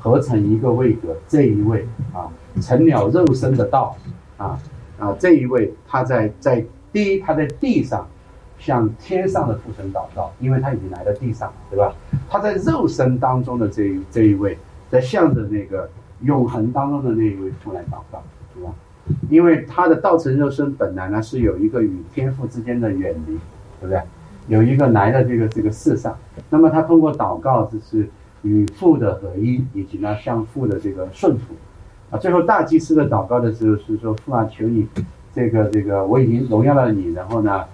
[0.01, 1.17] 合成一个位格。
[1.29, 2.31] 这一位啊，
[2.61, 3.97] 成了肉身的道
[4.37, 4.59] 啊
[4.99, 8.07] 啊，这一位他在在第一他在地上
[8.59, 11.95] 向天上的父神祷告，因为他已经来到地上，对吧？
[12.29, 14.57] 他在肉身当中的这一这一位
[14.91, 15.89] 在向着那个。
[16.21, 18.23] 永恒当中的那一位父来祷告，
[18.55, 18.73] 对吧？
[19.29, 23.33] 因为他的道成肉身本来呢是有一个与天父之间的远离，
[23.81, 24.01] 对不对？
[24.49, 26.17] 有一个来的这个这个世上，
[26.51, 28.09] 那么他通过祷告就是
[28.43, 31.55] 与父的合一，以及呢向父的这个顺服
[32.11, 32.19] 啊。
[32.19, 34.87] 最后大祭司的祷告的时候是说：父啊，求你
[35.35, 37.65] 这个这个我已经荣耀了你，然后呢，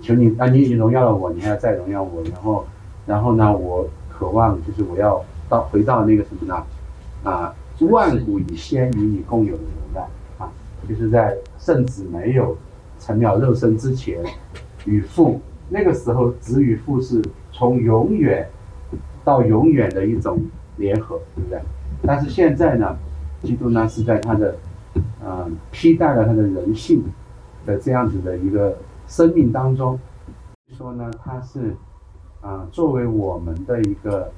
[0.00, 2.66] 求你啊，你已经荣耀了我，你还要再荣耀我，然后
[3.06, 6.62] 然后呢，我渴望就是我要到回到那个什么呢？
[7.24, 7.54] 啊。
[7.80, 10.08] 万古以先与你共有的荣耀啊，
[10.86, 12.54] 就是在圣子没有
[12.98, 14.22] 成了肉身之前，
[14.84, 18.46] 与父那个时候子与父是从永远
[19.24, 20.42] 到永远的一种
[20.76, 21.58] 联合，对不对？
[22.02, 22.96] 但是现在呢，
[23.42, 24.54] 基督呢是在他的
[25.24, 27.02] 嗯披戴了他的人性
[27.64, 28.76] 的这样子的一个
[29.06, 29.98] 生命当中，
[30.76, 31.74] 说呢他是
[32.40, 34.30] 啊作为我们的一个。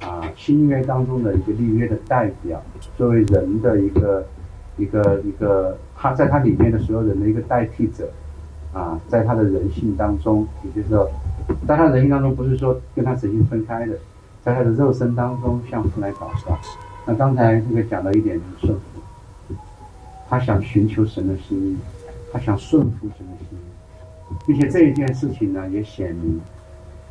[0.00, 2.60] 啊，新约当中的一个立约的代表，
[2.98, 4.26] 作为人的一个
[4.76, 8.10] 一个一个，他在他里面的所有人的一个代替者，
[8.72, 11.08] 啊，在他的人性当中，也就是说，
[11.66, 13.94] 在他人性当中，不是说跟他神性分开的，
[14.42, 16.58] 在他的肉身当中向父来祷告。
[17.06, 19.54] 那刚才这个讲了一点就是顺服，
[20.28, 21.76] 他想寻求神的心意，
[22.32, 26.40] 他想顺服神的心意，并且这一件事情呢，也显明，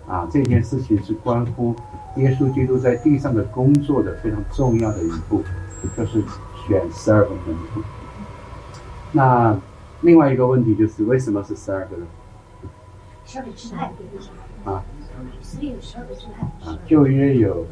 [0.08, 1.76] 啊，这件事情是关乎。
[2.18, 5.42] 耶稣基督在地上的工作的非常重要的一步，
[5.98, 6.22] 就是
[6.68, 7.82] 选十二个门徒。
[9.12, 9.58] 那
[10.02, 12.08] 另外一个问题就是，为什么是十二个人？
[13.26, 13.92] 十二个支派。
[14.66, 14.84] 啊。
[15.42, 16.70] 所以有十二个支派。
[16.70, 17.66] 啊，旧约有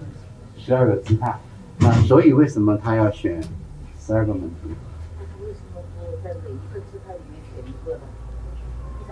[0.58, 1.40] 十二个支派，
[1.80, 3.42] 那所以为什么他要选
[4.00, 4.70] 十二个门徒？
[5.44, 8.02] 为什么不在每一个支派里面选一个呢？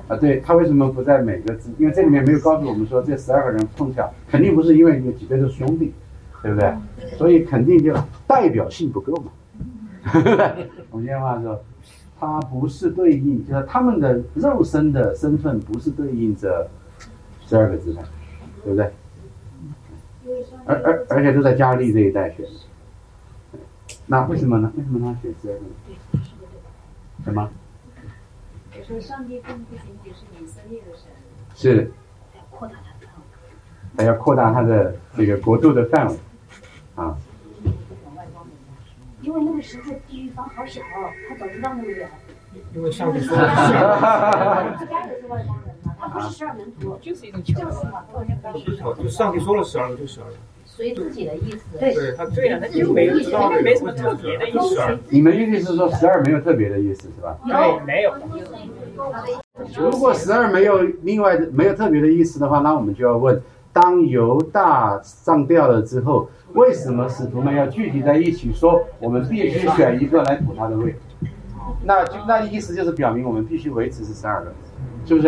[0.07, 1.71] 啊，对他为什么不在每个字？
[1.79, 5.93] 因为这里面没有告诉我们说这十二个人碰巧肯定不是因为有几个是兄弟，
[6.43, 6.73] 对不对？
[7.17, 7.93] 所以肯定就
[8.27, 9.31] 代表性不够嘛。
[10.91, 11.63] 我们今天话说，
[12.19, 16.69] 他不是对应，就是他们的肉身的身份不是对应着
[17.45, 18.03] 十二个字派，
[18.63, 18.91] 对不对？
[20.65, 22.45] 而而而且都在加利这一带选，
[24.05, 24.71] 那为什么呢？
[24.77, 25.61] 为什么他选十二个？
[27.25, 27.49] 什么？
[28.87, 31.11] 说上帝并不仅仅是以色列的神，
[31.55, 31.91] 是，
[32.35, 33.07] 要扩大他的
[33.97, 36.17] 还要扩大他的这个国度的范围，
[36.95, 37.17] 啊。
[39.21, 40.81] 因为那个时候地狱方好小，
[41.27, 42.09] 他走不到那么远。
[42.73, 47.87] 因为上帝说，他是外邦人嘛，他不是十二门徒，就是一种巧合。
[48.95, 50.33] 就上帝说了十二个就十二个。
[50.65, 54.97] 随自己的意思，对他对啊，那就没有知道没什么特别的意思。
[55.09, 57.37] 你们意思是说十二没有特别的意思是吧？
[57.45, 58.13] 对，没有。
[59.77, 63.39] 如果十二没有另外的没有特别的意思的话，那我们就要问：
[63.73, 70.95] 当犹大上吊了之后，为什么使徒们要聚集在一起说我们必须选一个来补他的位？
[71.83, 74.51] 那就那意思就是表明我们必须维持是十二个，
[75.05, 75.27] 是不是？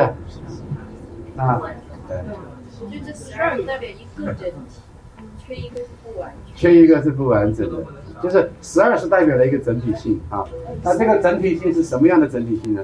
[1.38, 1.62] 啊，
[2.08, 2.18] 对。
[2.84, 4.82] 我觉得这十二代表一个整体，
[5.38, 6.56] 缺一个是不完整。
[6.56, 7.86] 缺一个是不完整的，
[8.24, 10.44] 就是十二是代表了一个整体性啊。
[10.82, 12.84] 那这个整体性是什么样的整体性呢？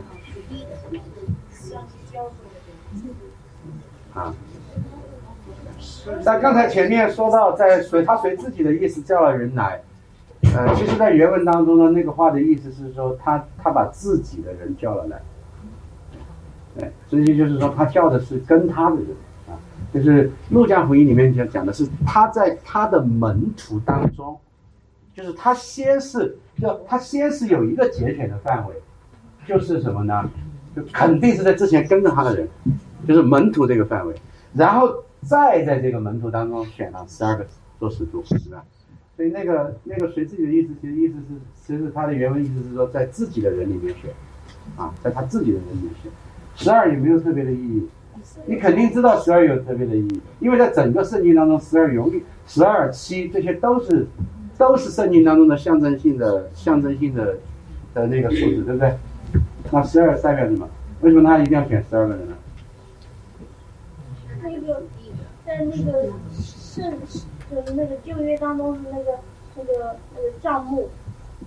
[4.14, 4.34] 啊，
[6.24, 9.82] 那刚才前面说到，在随他随自己的意思叫了人来，
[10.56, 15.22] 呃，其实，在原文当中呢，那个话的意思是说，他他把自己的人叫了来，
[16.78, 19.08] 对，所以就是说，他叫的是跟他的人
[19.48, 19.56] 啊，
[19.94, 24.38] 就是陆家福音里面讲讲的是他在他的门徒当中，
[25.14, 28.76] 就是他先是就他先是有一个节选的范围，
[29.46, 30.30] 就是什么呢？
[30.76, 32.48] 就肯定是在之前跟着他的人。
[33.08, 34.16] 就是门徒这个范围，
[34.54, 34.92] 然后
[35.22, 37.46] 再在这个门徒当中选了十二个
[37.80, 38.64] 做使徒，是吧？
[39.16, 44.12] 所以那个那个随自己的意思，其实意思是，其实他的原文意思是说，在自己的人里面选，
[44.76, 46.12] 啊，在他自己的人里面选，
[46.56, 47.88] 十二也没有特别的意义。
[48.46, 54.08] 你肯定知道十二有特别的意义，因为在整个圣经当中，十二永远十二七这些都是
[54.58, 57.38] 都是圣经当中的象征性的象征性的
[57.94, 58.98] 的那个数字，对不对？
[59.72, 60.70] 那十二代表什么？
[61.02, 62.36] 为什么他一定要选十二个人呢？
[65.66, 66.04] 那个
[66.76, 69.20] 在那个圣就是那个旧约当中是那个
[69.56, 70.90] 那个那个账目，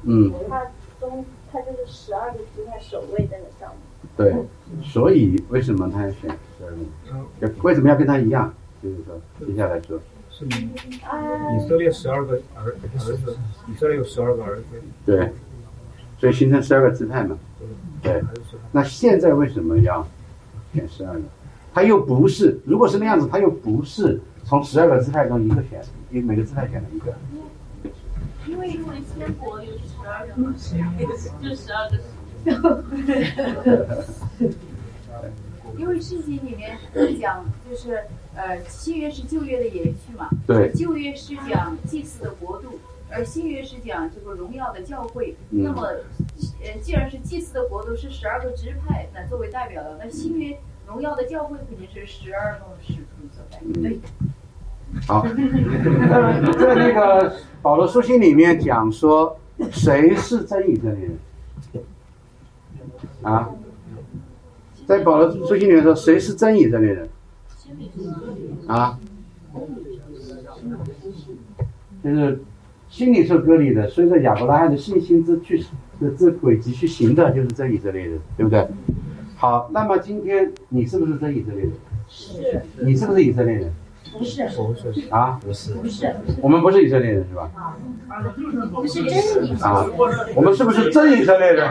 [0.04, 0.62] 嗯，他
[0.98, 3.76] 中它就是十二个支派守卫那个账目。
[4.16, 4.34] 对，
[4.82, 7.62] 所以为什么他要选十二个？
[7.62, 8.52] 为什么要跟他一样？
[8.82, 10.00] 就是说，接下来说，
[10.30, 13.36] 是以色列十二个儿儿子，
[13.68, 14.64] 以色列有十二个儿子。
[15.04, 15.30] 对，
[16.18, 17.38] 所以形成十二个支派嘛。
[18.02, 18.22] 对，
[18.72, 20.06] 那现在为什么要
[20.72, 21.20] 选十二个？
[21.72, 27.14] 他又不是，如果是那样子，他又不是从十二个支派中一个选，因每个支派选了一个。
[28.46, 30.52] 因为因为天国有十二个嘛，
[31.42, 31.98] 就十二个。
[35.78, 36.76] 因为圣经里面
[37.20, 38.02] 讲，就是
[38.34, 40.28] 呃，新约是旧约的延续嘛。
[40.46, 40.72] 对。
[40.72, 45.36] 旧约是讲祭祀的国度，而新约是讲这个荣耀的教会。
[45.50, 45.86] 那么，
[46.62, 50.58] 呃，既然是祭祀的国度是十二个支派那作为代表的，那新约。
[50.90, 53.60] 荣耀的教会肯定是十二个使徒所在。
[53.80, 54.00] 对。
[55.06, 55.22] 好，
[56.58, 57.32] 在那个
[57.62, 59.38] 保罗书信里面讲说，
[59.70, 61.16] 谁是真以色列人？
[63.22, 63.50] 啊，
[64.86, 67.08] 在保罗书信里面说，谁是真以色列人？
[68.66, 68.98] 啊，
[72.02, 72.42] 就是
[72.88, 75.64] 心里受割礼的，随着亚伯拉罕的信心之去
[76.00, 78.66] 的这轨迹去行的，就是真以色列人，对不对？
[79.40, 81.72] 好，那么今天你是不是真以色列人？
[82.06, 82.60] 是。
[82.80, 83.72] 你是不是以色列人？
[84.12, 84.46] 不是。
[84.50, 85.08] 不是。
[85.08, 85.40] 啊？
[85.42, 85.72] 不是。
[85.76, 86.14] 不是。
[86.42, 87.50] 我们不是以色列人是吧？
[87.54, 87.74] 啊。
[88.74, 89.10] 我们是真
[89.48, 89.96] 以色列人。
[90.36, 91.70] 我们是不是真以色列人？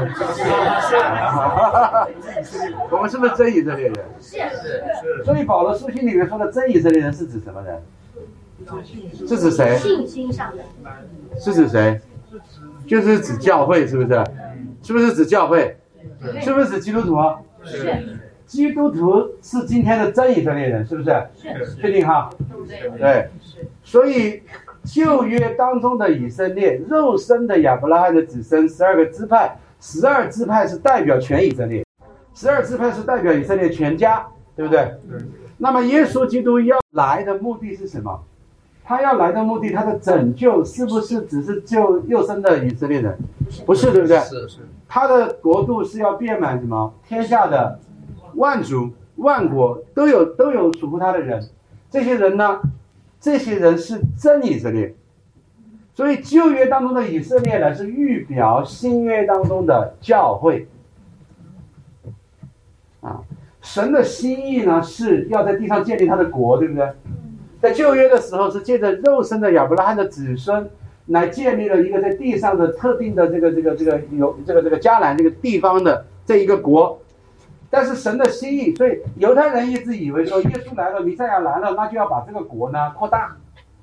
[2.90, 3.96] 我们是不是真以色列人？
[4.20, 4.38] 是。
[4.38, 5.24] 是。
[5.24, 7.80] 所以保罗书信里面说的真以色列人是指什么人？
[9.28, 9.78] 是指谁？
[9.78, 10.64] 信心上的。
[11.40, 12.02] 是指谁？
[12.88, 14.26] 就是指教会，是不是？
[14.82, 15.78] 是不是指教会？
[16.42, 17.16] 是不是指基督徒？
[17.64, 18.20] 是。
[18.46, 21.10] 基督徒是今天的真以色列人，是不是？
[21.36, 21.76] 是。
[21.76, 22.30] 确定哈？
[22.98, 23.30] 对。
[23.84, 24.42] 所以
[24.84, 31.86] 旧约当中的以色列，肉身的亚伯拉罕的子孙，十二个支派，十二支派是代表全以色列，
[32.34, 34.96] 十二支派是代表以色列全家，对不对？
[35.58, 38.24] 那么耶稣基督要来的目的是什么？
[38.84, 43.16] 他要来的目的，他的拯救是不是只是救肉身的以色列人？
[43.64, 44.18] 不是，对不对？
[44.22, 44.58] 是是。
[44.90, 46.94] 他的国度是要遍满什么？
[47.08, 47.80] 天下的
[48.34, 51.48] 万族、万国都有都有属乎他的人。
[51.92, 52.60] 这些人呢？
[53.20, 54.96] 这些人是真以色列。
[55.94, 60.68] 所以旧约当中的以色列呢，是预表新约当中的教会。
[63.02, 63.22] 啊，
[63.62, 66.90] 神的心意呢，是要在地上建立他的国，对不对？
[67.62, 70.70] 在旧约的时候，是借着肉身的亚伯拉罕的子孙。
[71.10, 77.00] 来建立了一个在地上的特定的这个这个这个有这个这个迦南这个地方的这一个国，
[77.70, 83.36] 但是神的心意，所以犹太人一直以为说耶稣来了，弥赛亚来了，那就要把这个国呢扩大，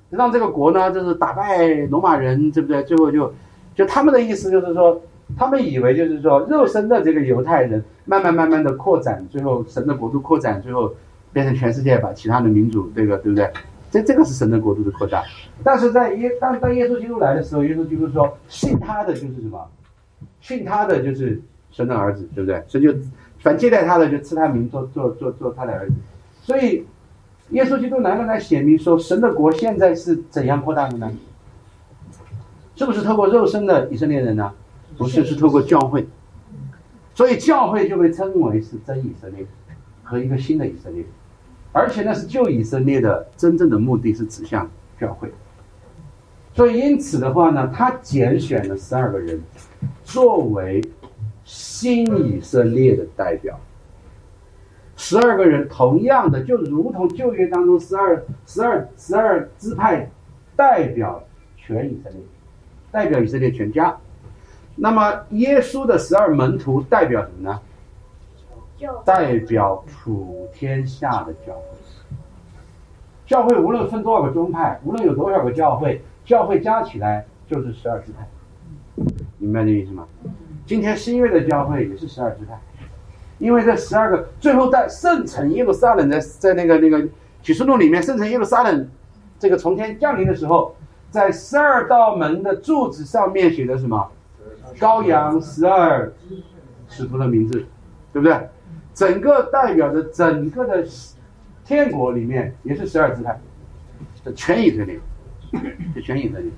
[0.09, 2.81] 让这个国呢就是打败罗马人，对不对？
[2.83, 3.33] 最后就
[3.75, 5.01] 就他们的意思就是说，
[5.37, 10.93] 他们以为就是说肉身的这个犹太人慢慢慢慢的扩展，最后神的国度扩展，最后
[11.33, 13.51] 变成全世界把其他的民族这个对不对？
[13.89, 15.23] 这这个是神的国度的扩大，
[15.63, 19.65] 但是在耶当当耶稣基督来的时候，耶稣基督说信他的就是什么？
[20.41, 22.63] 信他的就是神的儿子，对不对？
[22.67, 22.93] 所以就
[23.39, 25.93] 凡接待他的就赐他名做做做做他的儿子。
[26.41, 26.85] 所以，
[27.49, 31.11] 耶稣基督难道来显明说，神的国现在是怎样扩大的呢？
[32.75, 34.53] 是不是透过肉身的以色列人呢？
[34.97, 36.07] 不是，是透过教会。
[37.13, 39.45] 所以教会就被称为是真以色列
[40.03, 41.03] 和一个新的以色列，
[41.71, 45.31] 而且呢是旧以色列的真正的目的是指向教会。
[46.53, 49.41] 所以因此的话呢，他拣选了十二个人
[50.03, 50.83] 作为
[51.43, 53.59] 新以色列的代表。
[54.95, 60.09] 十二个人同样的，就如同旧约当中十二、十二、十二支派
[60.55, 61.23] 代表
[61.55, 62.19] 全以色列，
[62.91, 63.95] 代表以色列全家。
[64.75, 67.61] 那么，耶稣的十二门徒代表什么呢？
[69.03, 71.77] 代表普天下的教会。
[73.25, 78.27] 教会无论分多少个宗派，无论有多少个教会，教会加起来就是十二支派。
[79.37, 80.07] 明白这意思吗？
[80.65, 82.59] 今天新约的教会也是十二支派，
[83.37, 87.07] 因为这十二个最后在圣城耶路撒冷在在那个那个
[87.41, 88.89] 启示录里面，圣城耶路撒冷
[89.37, 90.75] 这个从天降临的时候，
[91.11, 94.09] 在十二道门的柱子上面写的什么？
[94.79, 96.11] 羔羊十二
[96.87, 97.65] 使徒的名字，
[98.13, 98.49] 对不对？
[98.97, 100.83] 整个代表着整个的
[101.63, 103.39] 天国里面也是十二支派，
[104.25, 104.99] 这全以色列，
[105.93, 106.49] 是全以色列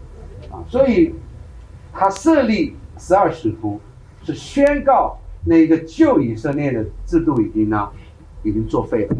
[0.49, 0.63] 啊！
[0.69, 1.13] 所以
[1.91, 3.81] 他设立十二使徒，
[4.23, 7.89] 是宣告那个旧以色列的制度已经呢，
[8.43, 9.17] 已经作废了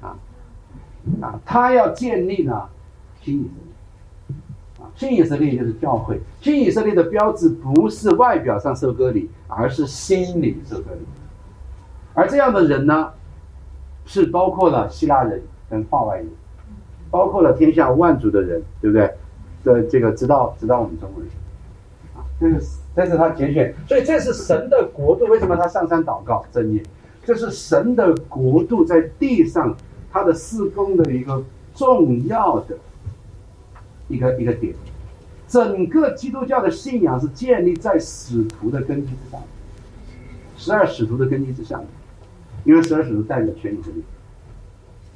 [0.00, 0.14] 啊
[1.20, 1.40] 啊！
[1.44, 2.68] 他要建立呢
[3.20, 3.50] 新以色
[4.28, 4.86] 列啊。
[4.94, 11.00] 新以色列就是教会，新以色列的标志不是外表上受割礼，而是心里受割礼。
[12.14, 13.12] 而这样的人呢，
[14.04, 16.26] 是包括了希腊人跟化外人，
[17.10, 19.10] 包括了天下万族的人，对不对？
[19.64, 21.30] 的这个直到直到我们中国人，
[22.16, 25.24] 啊，这是这是他节选，所以这是神的国度。
[25.26, 26.82] 为什么他上山祷告正业？
[27.24, 29.76] 这是神的国度在地上
[30.10, 31.44] 他的施工的一个
[31.74, 32.76] 重要的
[34.06, 34.72] 一个一个点。
[35.48, 39.40] 整个基督教的信仰是建立在使徒的根基之上，
[40.56, 41.84] 十二使徒的根基之上，
[42.64, 44.02] 因为十二使徒代表全以色列。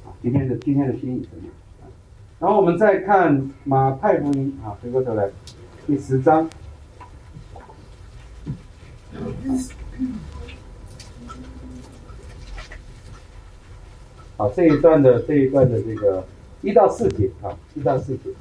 [0.05, 1.49] 啊，今天的今天的新以色列。
[2.39, 5.29] 然后我们再看马太福音啊，回过头来，
[5.87, 6.49] 第十章。
[14.35, 16.25] 好，这一段的这一段的这个
[16.61, 18.31] 一到四节啊，一到四节。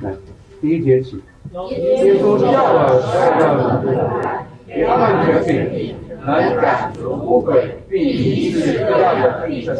[0.00, 0.14] 来，
[0.60, 1.22] 第一节起。
[1.52, 3.86] 耶稣叫了十二个门徒，
[4.66, 5.94] 给他们权柄，
[6.24, 9.76] 能赶逐污鬼，并医治各样的病症。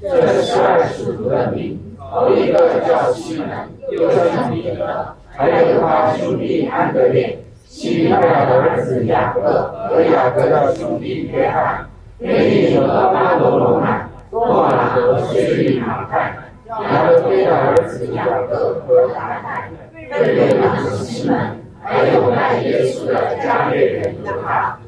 [0.00, 3.48] 这十二使徒的名，头一个叫西门，
[3.90, 9.40] 又称彼得，还有他兄弟安德烈，西利亚的儿子雅各
[9.88, 11.86] 和雅各的兄弟约翰，
[12.18, 16.34] 腓利和巴罗罗买，多马和税吏马太。
[16.68, 19.70] 亚伯菲的儿子雅各和达泰，
[20.08, 24.78] 贝勒的西门，还有卖耶稣的加略人犹大。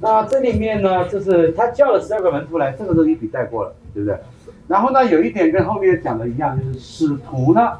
[0.00, 4.18] 那这里面呢，就是他叫了十二个门徒来，这个都一笔带过了，对不对？
[4.66, 7.72] 然后呢，有一点跟后面讲的一样，就是使徒呢，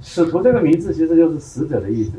[0.00, 2.12] 使徒这个名字其实就是使者的意思。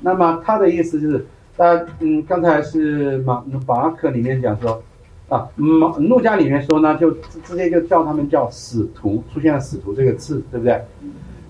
[0.00, 1.26] 那么他的意思就是，
[1.58, 4.82] 呃，嗯，刚才是马马可里面讲说。
[5.28, 7.08] 啊，马路加里面说呢，就
[7.44, 10.82] 直接就叫他们叫使徒，出现了使徒这个字，对不对？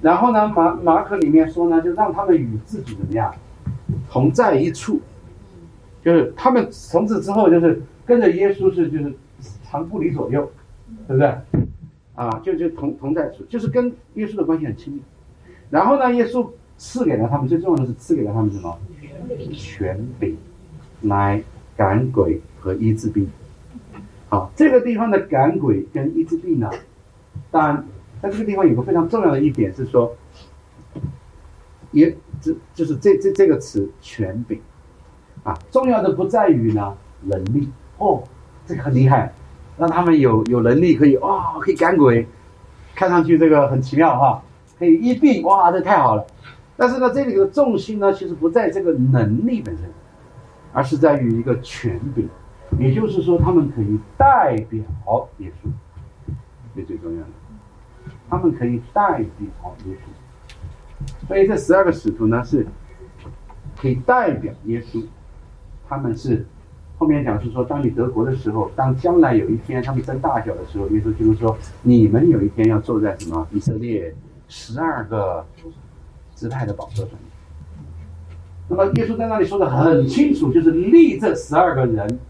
[0.03, 3.35] 然后呢，马马可里面说呢，就让他们与自己怎么样
[4.11, 5.01] 同在一处，
[6.03, 9.13] 就是他们从此之后就是跟着耶稣是就是
[9.63, 10.51] 常不离左右，
[11.07, 11.29] 对不对？
[12.15, 15.01] 啊，就就同同在处，就是跟耶稣的关系很亲密。
[15.71, 18.79] 然后呢，耶稣赐给了他们最重要的是赐给了他们什么？
[19.53, 20.37] 权柄，
[21.03, 21.43] 来
[21.77, 23.29] 赶鬼和医治病。
[24.29, 26.71] 好，这个地方的赶鬼跟医治病呢，
[27.51, 27.85] 当然，
[28.23, 30.15] 在这个地方有个非常重要的一点是说，
[31.91, 34.61] 也这就是这这这个词权柄，
[35.43, 37.71] 啊，重要的不在于呢能力。
[37.99, 38.23] 哦，
[38.67, 39.33] 这个很厉害，
[39.79, 42.27] 让他们有有能力可以哇可以赶鬼，
[42.95, 44.43] 看上去这个很奇妙哈，
[44.79, 46.27] 可以医病哇这太好了，
[46.77, 49.91] 但是呢这里的重心呢其实不在这个能力本身，
[50.73, 52.29] 而是在于一个权柄。
[52.79, 54.81] 也就是说，他们可以代表
[55.39, 55.69] 耶稣，
[56.77, 57.29] 这最重要的。
[58.31, 62.65] 他们可以代表耶稣，所以这十二个使徒呢是
[63.77, 65.05] 可以代表耶稣。
[65.89, 66.47] 他们是
[66.97, 74.15] 后面讲是说，当你得国的时候，当将来有一天他们争大小的时候，耶稣就是说，你们有一天要坐在什么以色列
[74.47, 75.45] 十二个
[76.37, 77.15] 支派的宝座上。
[78.69, 82.21] 那么耶稣在那里说的很清楚，就是立这十二个人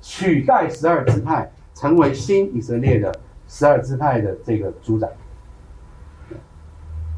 [0.00, 3.12] 取代十二支派，成为新以色列的
[3.48, 5.10] 十二支派的这个主宰。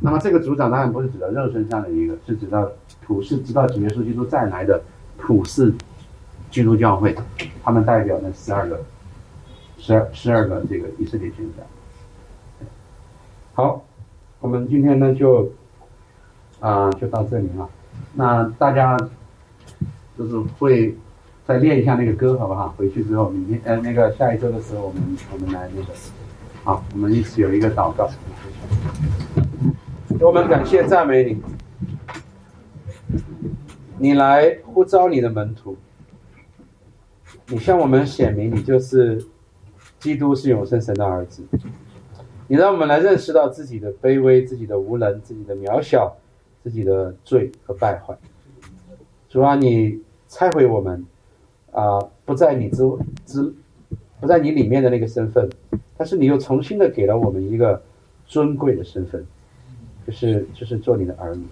[0.02, 2.66] 那么这个组长当然不是指的肉身上的一个，是指到
[3.06, 4.82] 普世直到主耶稣基督再来的
[5.18, 5.72] 普世
[6.50, 7.14] 基督教会，
[7.62, 8.80] 他们代表那十二个、
[9.76, 11.66] 十二、十二个这个以色列军长。
[13.52, 13.84] 好，
[14.40, 15.52] 我们今天呢就
[16.60, 17.68] 啊就到这里了。
[18.14, 18.96] 那大家
[20.16, 20.96] 就是会
[21.46, 22.74] 再练一下那个歌，好不好？
[22.78, 25.02] 回去之后，明天呃那个下一周的时候，我们
[25.32, 25.88] 我们来那个，
[26.64, 28.08] 好，我们一起有一个祷告。
[30.22, 31.42] 我们感谢赞美你，
[33.98, 35.74] 你来呼召你的门徒，
[37.46, 39.24] 你向我们显明你就是
[39.98, 41.42] 基督是永生神的儿子，
[42.48, 46.14] 你让我们来认识到自己的卑微、自己的无能、自己的渺小、
[46.62, 48.14] 自己的罪和败坏。
[49.30, 51.06] 主啊，你拆毁我们
[51.72, 52.82] 啊，不在你之
[53.24, 53.54] 之
[54.20, 55.48] 不在你里面的那个身份，
[55.96, 57.82] 但是你又重新的给了我们一个
[58.26, 59.24] 尊贵的身份。
[60.10, 61.44] 就是就是做你的儿女，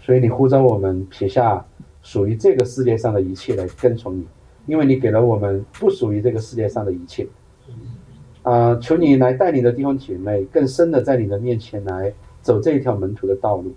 [0.00, 1.62] 所以你呼召我们撇下
[2.02, 4.26] 属于这个世界上的一切来跟从你，
[4.64, 7.26] 因为你给了我们不属于这个世界上的一切。
[8.42, 12.10] 啊，求你来带领的弟兄姐妹更深的在你的面前来
[12.40, 13.74] 走这一条门徒的道路。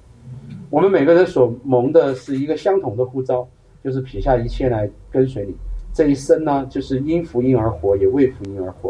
[0.69, 3.45] 我们每个人所蒙的是一个相同的呼召，
[3.83, 5.53] 就是撇下一切来跟随你。
[5.93, 8.89] 这一生呢，就是因福音而活，也为福音而活。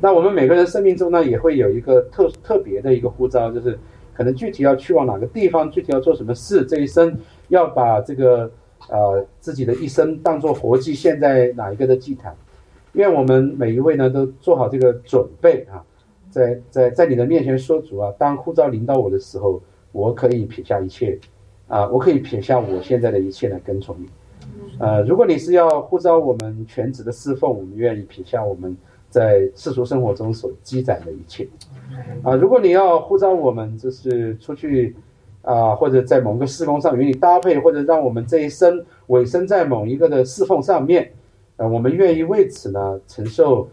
[0.00, 3.76] 那我们每个人生命中呢，也会有一个特特别的一个呼召，就是
[4.14, 7.16] 可能具体要去往哪个地方，具体要做什么事，这一生
[7.48, 8.48] 要把这个
[8.88, 12.32] 呃自己的一生当做活祭献在哪一个的祭坛。
[12.92, 15.82] 愿我们每一位呢都做好这个准备啊，
[16.30, 21.18] 在在在你的面前说主啊，当呼召临到我的时候，我可以撇下一切
[21.66, 24.06] 啊，我可以撇下我现在的一切来跟从你。
[24.78, 28.76] 呃，如果你是要呼召我们全职的侍奉，我们愿意撇下我们。
[29.10, 31.48] 在世俗生活中所积攒的一切，
[32.22, 34.94] 啊，如果你要呼召我们，就是出去，
[35.40, 41.10] 啊，或者在某个施工上与你搭配，或者让我们这一生委身在某一个的侍奉上面，
[41.56, 43.66] 啊，我们愿意为此呢承受，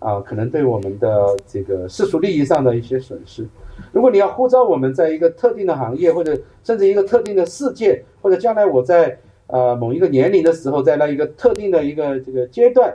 [0.00, 3.46] 啊，可能对我们的这个世俗利益上的一些损失。
[3.90, 12.94] 如果你要呼召我们在一个特定的行业，或者甚至一个特定的世界，或者将来我在呃某一个年龄的时候，在那一个特定的一个这个阶段。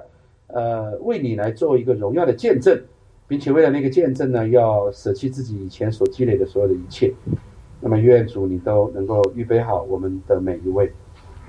[0.49, 2.79] 呃，为你来做一个荣耀的见证，
[3.27, 7.13] 并且为了那个见证呢，要舍弃自己以前所积累的所有的一切。
[7.81, 10.91] 那么，愿主你都能够预备好我们的每一位，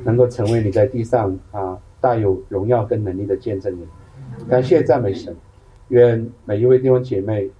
[0.05, 3.81] 能够成为你在地上啊大有荣耀跟能力的见证人。
[4.49, 5.35] 感谢赞美神，
[5.89, 7.51] 愿每一位弟兄姐妹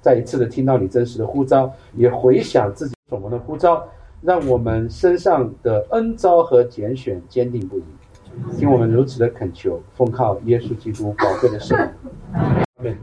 [0.00, 3.88] 再一次的听到你真实的呼召，也回想自己所蒙的呼召，
[4.20, 7.82] 让我们身上的恩召和拣选坚定不移。
[8.56, 11.76] 听我们如此的恳求，奉靠耶稣基督宝贵的圣
[12.80, 12.96] 名。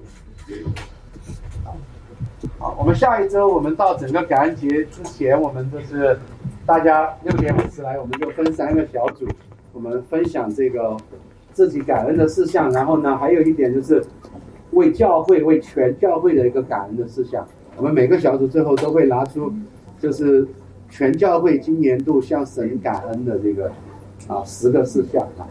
[2.58, 6.18] 好，我们下一周我们到整个感恩节之前，我们就是
[6.66, 9.28] 大家六点五十来，我们就分三个小组，
[9.74, 10.96] 我们分享这个
[11.52, 12.72] 自己感恩的事项。
[12.72, 14.04] 然后呢，还有一点就是
[14.72, 17.46] 为教会、为全教会的一个感恩的事项。
[17.78, 19.52] 我们每个小组最后都会拿出，
[20.00, 20.48] 就是
[20.90, 23.72] 全教会今年度向神感恩的这个。
[24.28, 25.48] 啊，十个事项啊。